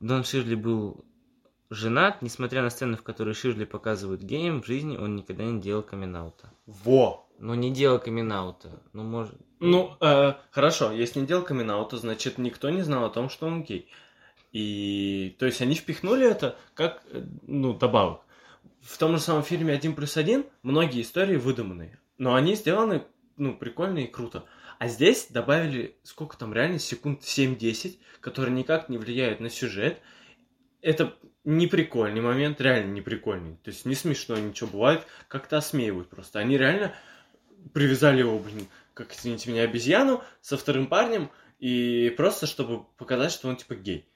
[0.00, 1.04] Дон Ширли был
[1.68, 5.82] женат, несмотря на сцены, в которой Ширли показывают геем, в жизни он никогда не делал
[5.82, 6.32] камин
[6.66, 7.28] Во!
[7.38, 9.34] Ну, не делал камин Ну, может...
[9.60, 13.62] Ну, э, хорошо, если не делал камин значит никто не знал о том, что он
[13.62, 13.88] гей.
[14.52, 18.22] И, то есть, они впихнули это как, э, ну, добавок.
[18.80, 23.04] В том же самом фильме «Один плюс один» многие истории выдуманные, но они сделаны,
[23.36, 24.44] ну, прикольно и круто.
[24.80, 30.00] А здесь добавили, сколько там реально, секунд 7-10, которые никак не влияют на сюжет.
[30.80, 31.14] Это
[31.44, 33.58] не прикольный момент, реально не прикольный.
[33.62, 36.38] То есть не смешно ничего бывает, как-то осмеивают просто.
[36.38, 36.94] Они реально
[37.74, 43.48] привязали его, блин, как, извините меня, обезьяну со вторым парнем, и просто чтобы показать, что
[43.48, 44.08] он типа гей.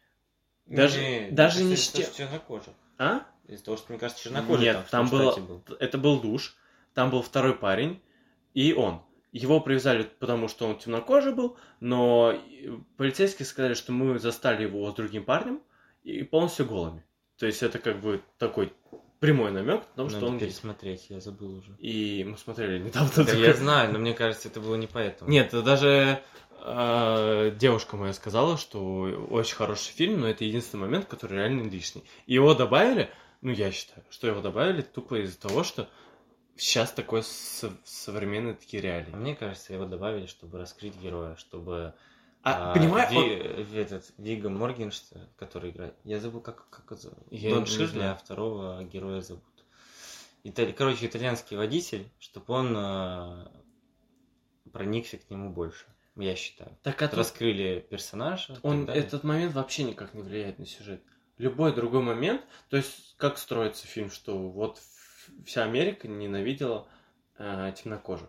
[0.64, 2.72] Даже, даже не с тем- чернокожих.
[2.96, 3.26] А?
[3.48, 5.62] Из-за того, что, мне кажется, чернокожий Нет, там, там было, был.
[5.78, 6.56] это был душ,
[6.94, 8.00] там был второй парень
[8.54, 9.02] и он.
[9.35, 14.89] Его привязали, потому что он темнокожий был, но и полицейские сказали, что мы застали его
[14.89, 15.61] с другим парнем
[16.05, 17.05] и полностью голыми.
[17.37, 18.72] То есть это как бы такой
[19.18, 20.47] прямой намек на том, что он гей.
[20.47, 21.74] пересмотреть, я забыл уже.
[21.78, 23.11] И мы смотрели недавно.
[23.16, 25.28] Да такой- я знаю, но мне кажется, это было не поэтому.
[25.28, 26.22] Нет, даже
[26.64, 32.05] э, девушка моя сказала, что очень хороший фильм, но это единственный момент, который реально лишний.
[32.26, 33.11] И его добавили,
[33.41, 35.89] ну я считаю, что его добавили тупо из-за того, что
[36.57, 39.11] сейчас такой со- современные такие А реалии.
[39.14, 41.94] мне кажется, его добавили, чтобы раскрыть героя, чтобы
[42.42, 45.94] А, понимаю, Ви- Ви- этот, Вига Моргенштерн, который играет.
[46.05, 47.18] Я забыл, как, как это зовут.
[47.30, 49.42] Я Дон Ширли, а второго героя зовут.
[50.42, 53.46] Итали- Короче, итальянский водитель, чтобы он э,
[54.72, 55.86] проникся к нему больше,
[56.16, 56.76] я считаю.
[56.82, 58.59] так а тут Раскрыли персонажа.
[58.62, 61.02] он, этот момент вообще никак не влияет на сюжет.
[61.38, 64.78] Любой другой момент, то есть как строится фильм, что вот
[65.46, 66.86] вся Америка ненавидела
[67.38, 68.28] э, темнокожих.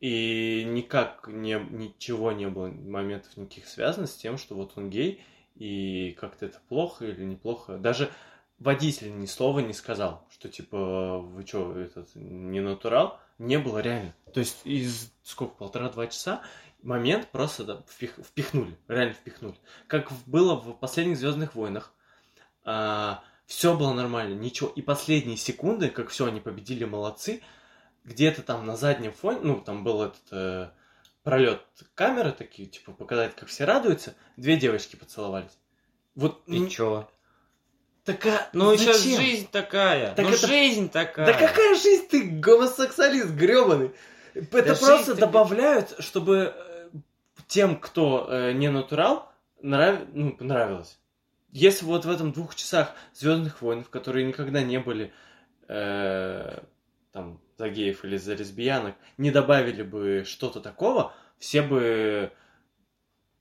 [0.00, 5.24] И никак не, ничего не было, моментов никаких связанных с тем, что вот он гей,
[5.56, 7.78] и как-то это плохо или неплохо.
[7.78, 8.10] Даже
[8.58, 14.14] водитель ни слова не сказал, что типа вы что, этот не натурал, не было реально.
[14.32, 16.42] То есть из сколько, полтора-два часа
[16.82, 19.56] момент просто да, впих- впихнули, реально впихнули.
[19.88, 21.92] Как было в последних Звездных войнах.
[23.48, 24.68] Все было нормально, ничего.
[24.76, 27.42] И последние секунды, как все, они победили, молодцы.
[28.04, 30.68] Где-то там на заднем фоне, ну, там был этот э,
[31.22, 31.62] пролет
[31.94, 34.14] камеры такие, типа, показать, как все радуются.
[34.36, 35.56] Две девочки поцеловались.
[36.14, 37.08] Вот И м, чё?
[38.04, 38.50] такая.
[38.52, 39.18] Ну, сейчас зачем?
[39.20, 40.14] жизнь такая.
[40.14, 41.26] Так ну, это- жизнь такая.
[41.26, 43.92] Да какая жизнь ты гомосексуалист гребаный?
[44.34, 46.88] Это Да просто добавляют, чтобы э,
[47.46, 49.32] тем, кто э, не натурал,
[49.62, 50.00] нрав...
[50.12, 50.98] ну, понравилось.
[51.50, 55.12] Если вот в этом двух часах Звездных войн, которые никогда не были
[55.68, 56.58] э,
[57.12, 62.32] там за геев или за лесбиянок, не добавили бы что-то такого, все бы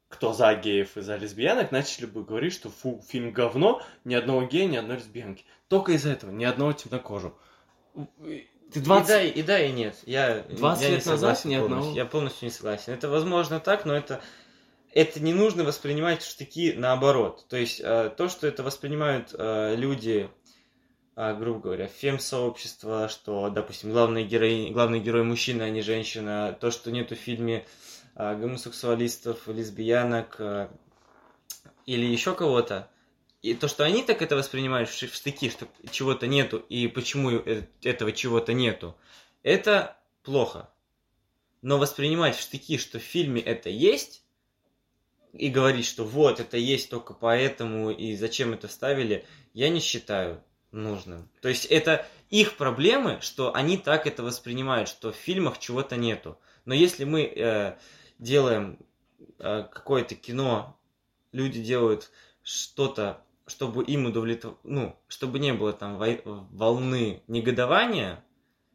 [0.10, 4.44] кто за геев и за лесбиянок, начали бы говорить, что фу, фильм говно, ни одного
[4.44, 5.44] гея, ни одной лесбиянки.
[5.68, 7.36] Только из-за этого, ни одного темнокожего.
[8.72, 9.10] Ты 20...
[9.10, 9.98] И да, и да, и нет.
[10.06, 11.94] Я, 20 я не лет назад согласен ни одного.
[11.94, 12.94] Я полностью не согласен.
[12.94, 14.22] Это возможно так, но это,
[14.98, 17.46] это не нужно воспринимать штыки наоборот.
[17.50, 20.28] То есть э, то, что это воспринимают э, люди,
[21.16, 26.72] э, грубо говоря, фем-сообщество, что, допустим, главный герой, главный герой мужчина, а не женщина, то,
[26.72, 27.68] что нету в фильме
[28.16, 30.42] гомосексуалистов, лесбиянок
[31.86, 32.90] или еще кого-то,
[33.44, 37.30] и то, что они так это воспринимают в штыки, что чего-то нету, и почему
[37.84, 38.98] этого чего-то нету,
[39.44, 40.72] это плохо.
[41.62, 44.24] Но воспринимать в штыки, что в фильме это есть,
[45.38, 50.44] и говорить, что вот, это есть только поэтому, и зачем это вставили, я не считаю
[50.72, 51.30] нужным.
[51.42, 56.38] То есть это их проблемы, что они так это воспринимают, что в фильмах чего-то нету.
[56.66, 57.78] Но если мы э,
[58.20, 58.78] делаем
[59.40, 60.78] э, какое-то кино,
[61.32, 62.12] люди делают
[62.44, 65.98] что-то, чтобы им удовлетворить, ну, чтобы не было там
[66.52, 68.24] волны негодования,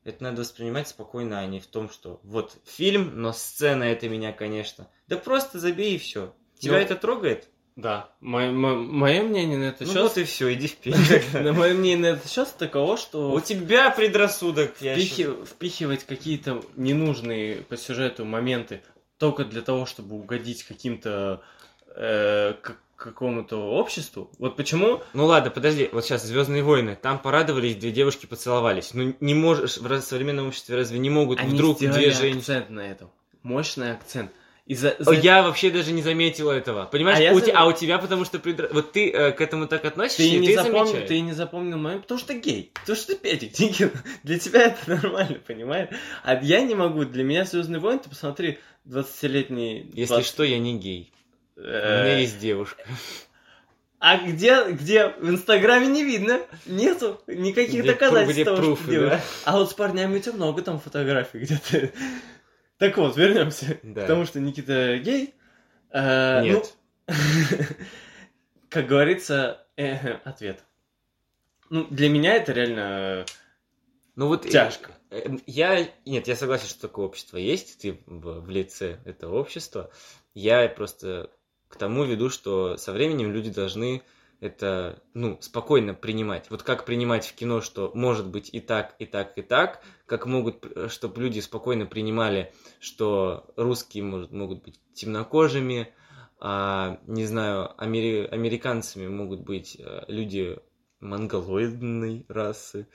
[0.05, 4.33] это надо воспринимать спокойно, а не в том, что вот фильм, но сцена это меня,
[4.33, 4.89] конечно.
[5.07, 6.35] Да просто забей и все.
[6.63, 7.49] Тебя Ну, это трогает?
[7.75, 10.03] Да, мое, мнение на это Ну счет...
[10.03, 11.25] вот и все, иди вперед.
[11.57, 17.77] Мое мнение на это счет таково, что У тебя предрассудок, я впихивать какие-то ненужные по
[17.77, 18.83] сюжету моменты
[19.19, 21.43] только для того, чтобы угодить каким-то
[21.97, 22.55] э,
[22.95, 24.31] какому-то обществу.
[24.39, 28.95] Вот почему Ну ладно, подожди, вот сейчас Звездные войны, там порадовались, две девушки поцеловались.
[28.95, 32.39] Ну не можешь в современном обществе разве не могут они вдруг две женщины.
[32.39, 33.11] акцент на этом.
[33.43, 34.31] Мощный акцент.
[34.65, 36.85] И за- Я вообще даже не заметил этого.
[36.87, 39.41] Понимаешь, А у за- те- а у тебя потому что предра- вот ты э, к
[39.41, 41.09] этому так относишься, Ты и не, ты замечаешь.
[41.09, 42.71] ты не запомнил момент, потому что гей.
[42.75, 43.91] Потому что ты Петик Тикин.
[44.23, 45.89] Для тебя это нормально, понимаешь?
[46.23, 47.05] А я не могу.
[47.05, 49.91] Для меня Звездный войн, ты посмотри, 20-летний...
[49.95, 51.13] Если 20 что, я не гей.
[51.57, 52.85] У э, меня есть девушка.
[53.99, 55.09] А где, где?
[55.09, 56.41] В Инстаграме не видно.
[56.67, 59.21] Нету никаких Где доказательств где того, что пруфы, ты да?
[59.45, 61.91] А вот с парнями у тебя много там фотографий где-то.
[62.83, 64.03] Так вот, вернемся Да.
[64.03, 65.37] к тому, что Никита гей.
[65.91, 66.75] Э, ну, Нет.
[68.69, 70.65] как говорится, э, ответ.
[71.71, 73.25] Ну, для меня это реально...
[74.17, 74.91] Ну вот э, Тяжко.
[75.11, 79.93] э, Я нет, я согласен, что такое общество есть, ты в лице этого общества.
[80.35, 81.31] Я просто
[81.69, 84.03] к тому веду, что со временем люди должны
[84.43, 86.51] это, ну, спокойно принимать.
[86.51, 90.27] Вот как принимать в кино, что может быть и так, и так, и так, как
[90.27, 95.95] могут, чтобы люди спокойно принимали, что русские может, могут быть темнокожими,
[96.41, 100.59] а, не знаю, амери- американцами могут быть э, люди
[100.99, 102.89] монголоидной расы.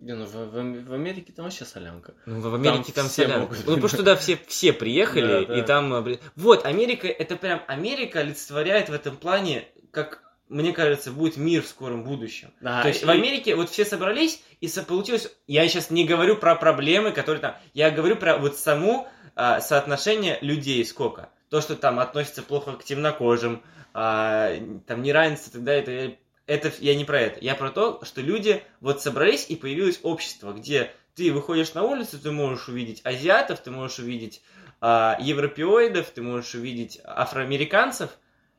[0.00, 2.14] Не, ну, в, в- в Америке там вообще солянка.
[2.26, 3.40] Ну, в Америке Там там, все солянка.
[3.40, 3.58] могут.
[3.58, 5.58] Ну, потому что туда все, все приехали, Да, да.
[5.58, 5.94] и там...
[5.94, 7.62] э, Вот, Америка, это прям...
[7.68, 12.52] Америка олицетворяет в этом плане, как, мне кажется, будет мир в скором будущем.
[12.60, 15.34] Да, То есть и- в Америке вот все собрались, и получилось...
[15.46, 17.56] Я сейчас не говорю про проблемы, которые там...
[17.72, 21.30] Я говорю про вот саму а, соотношение людей сколько.
[21.50, 24.52] То, что там относится плохо к темнокожим, а,
[24.86, 26.18] там неравенство и так далее, далее.
[26.46, 27.40] Это я не про это.
[27.40, 32.18] Я про то, что люди вот собрались и появилось общество, где ты выходишь на улицу,
[32.18, 34.42] ты можешь увидеть азиатов, ты можешь увидеть
[34.80, 38.10] а, европеоидов, ты можешь увидеть афроамериканцев,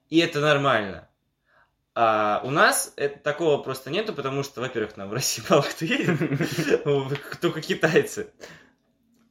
[0.10, 1.08] и это нормально.
[1.98, 5.86] А у нас это, такого просто нету, потому что, во-первых, нам в России мало кто
[5.86, 6.20] едет,
[7.42, 8.28] только китайцы.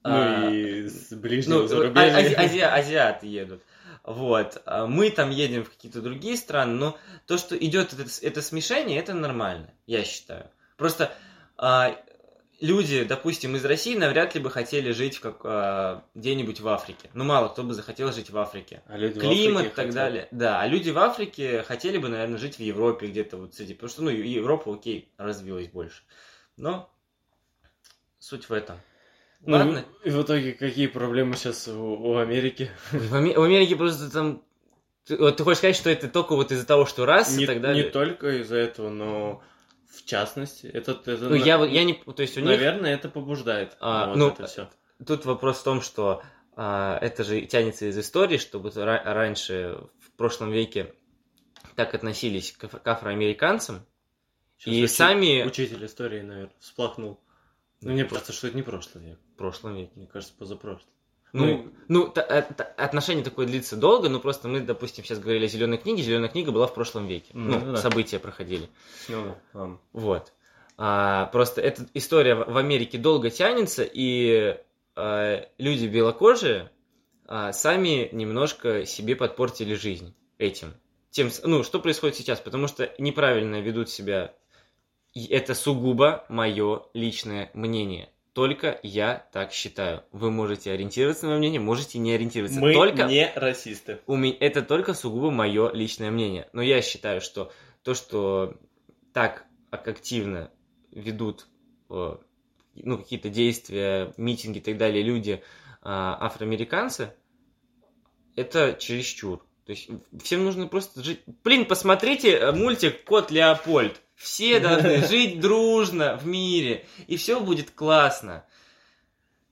[0.02, 2.36] Ну А, и с ближнего ну, зарубежья.
[2.36, 3.62] а- ази- азиаты едут.
[4.02, 4.62] Вот.
[4.66, 8.98] А Мы там едем в какие-то другие страны, но то, что идет это, это смешение,
[8.98, 10.50] это нормально, я считаю.
[10.76, 11.12] Просто
[11.56, 11.96] а,
[12.64, 17.10] люди, допустим, из России навряд ли бы хотели жить в как, а, где-нибудь в Африке.
[17.12, 18.82] Ну, мало кто бы захотел жить в Африке.
[18.86, 19.94] А люди Климат и так хотят.
[19.94, 20.28] далее.
[20.30, 23.74] Да, а люди в Африке хотели бы, наверное, жить в Европе где-то вот среди.
[23.74, 26.02] Потому что, ну, Европа, окей, развилась больше.
[26.56, 26.90] Но
[28.18, 28.80] суть в этом.
[29.40, 29.84] Ну, Ладно.
[30.02, 32.70] и в итоге какие проблемы сейчас у, у Америки?
[32.92, 34.42] В, Аме- в Америке просто там...
[35.04, 37.46] Ты, вот ты хочешь сказать, что это только вот из-за того, что раз не, и
[37.46, 37.84] так далее?
[37.84, 39.42] не только из-за этого, но
[39.94, 41.94] в частности, это, это Ну, на- я, я не...
[41.94, 42.50] То есть у них...
[42.50, 43.76] наверное, это побуждает.
[43.80, 44.70] А, вот ну, это все.
[45.06, 46.22] Тут вопрос в том, что
[46.56, 50.94] а, это же тянется из истории, что вот ра- раньше, в прошлом веке,
[51.76, 53.84] так относились к, к афроамериканцам,
[54.64, 55.42] и сами...
[55.44, 57.20] Учитель истории, наверное, всплакнул.
[57.80, 59.18] Ну, мне просто, что это не прошлый век.
[59.34, 59.92] В прошлом веке.
[59.94, 60.93] Мне кажется, позапрошлый.
[61.34, 65.48] Ну, ну, а- та- отношение такое длится долго, но просто мы, допустим, сейчас говорили о
[65.48, 66.02] зеленой книге.
[66.02, 67.30] Зеленая книга была в прошлом веке.
[67.34, 67.76] Ну, Ну, да.
[67.78, 68.68] события проходили.
[69.08, 69.70] Ну, да.
[69.92, 70.32] Вот.
[70.78, 74.56] А, просто эта история в Америке долго тянется, и
[74.96, 76.70] а, люди белокожие
[77.26, 80.72] а, сами немножко себе подпортили жизнь этим.
[81.10, 82.40] Тем, ну, что происходит сейчас?
[82.40, 84.34] Потому что неправильно ведут себя.
[85.14, 88.08] И это сугубо мое личное мнение.
[88.34, 90.02] Только я так считаю.
[90.10, 92.60] Вы можете ориентироваться на мое мнение, можете не ориентироваться.
[92.60, 94.00] Мы только не расисты.
[94.06, 96.48] у меня это только сугубо мое личное мнение.
[96.52, 97.52] Но я считаю, что
[97.84, 98.56] то, что
[99.12, 100.50] так ак- активно
[100.90, 101.46] ведут
[101.90, 102.16] э,
[102.74, 105.42] ну, какие-то действия, митинги и так далее люди,
[105.80, 107.14] а, афроамериканцы,
[108.34, 109.46] это чересчур.
[109.64, 109.88] То есть
[110.22, 111.22] всем нужно просто жить.
[111.44, 114.00] Блин, посмотрите э, мультик Кот Леопольд.
[114.16, 118.44] Все должны жить дружно в мире, и все будет классно.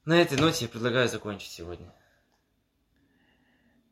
[0.05, 1.93] На этой ноте я предлагаю закончить сегодня.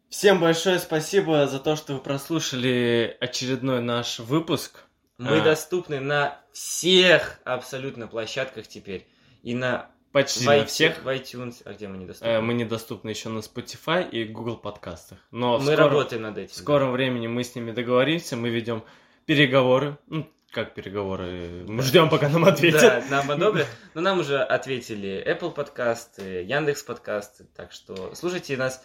[0.08, 4.84] Всем большое спасибо за то, что вы прослушали очередной наш выпуск.
[5.18, 5.44] Мы А.
[5.44, 9.06] доступны на всех абсолютно площадках теперь.
[9.42, 11.04] И на Почти в на всех.
[11.04, 12.28] В iTunes, а где мы не доступны?
[12.32, 15.18] Э, Мы недоступны еще на Spotify и Google подкастах.
[15.30, 16.52] Но мы скором- работаем над этим.
[16.52, 18.82] В скором времени мы с ними договоримся, мы ведем
[19.26, 19.96] переговоры.
[20.08, 21.64] Ну, как переговоры?
[21.66, 22.80] Мы ждем, пока нам ответят.
[22.80, 23.66] Да, нам одобрят.
[23.94, 27.44] Но нам уже ответили Apple подкасты, Яндекс подкасты.
[27.56, 28.84] Так что слушайте нас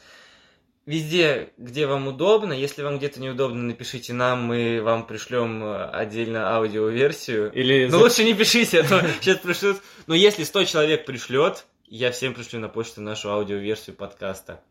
[0.85, 2.53] везде, где вам удобно.
[2.53, 7.51] Если вам где-то неудобно, напишите нам, мы вам пришлем отдельно аудиоверсию.
[7.51, 9.81] Или Ну за- лучше не пишите, а то сейчас пришлют.
[10.07, 14.61] Но если 100 человек пришлет, я всем пришлю на почту нашу аудиоверсию подкаста.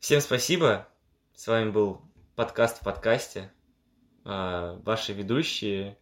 [0.00, 0.86] Всем спасибо.
[1.34, 2.00] С вами был
[2.34, 3.50] подкаст в подкасте.
[4.28, 5.96] А, Ваши ведущие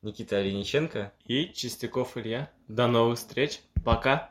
[0.00, 1.12] Никита Олениченко.
[1.26, 2.50] и Чистяков Илья.
[2.68, 3.60] До новых встреч.
[3.84, 4.30] Пока.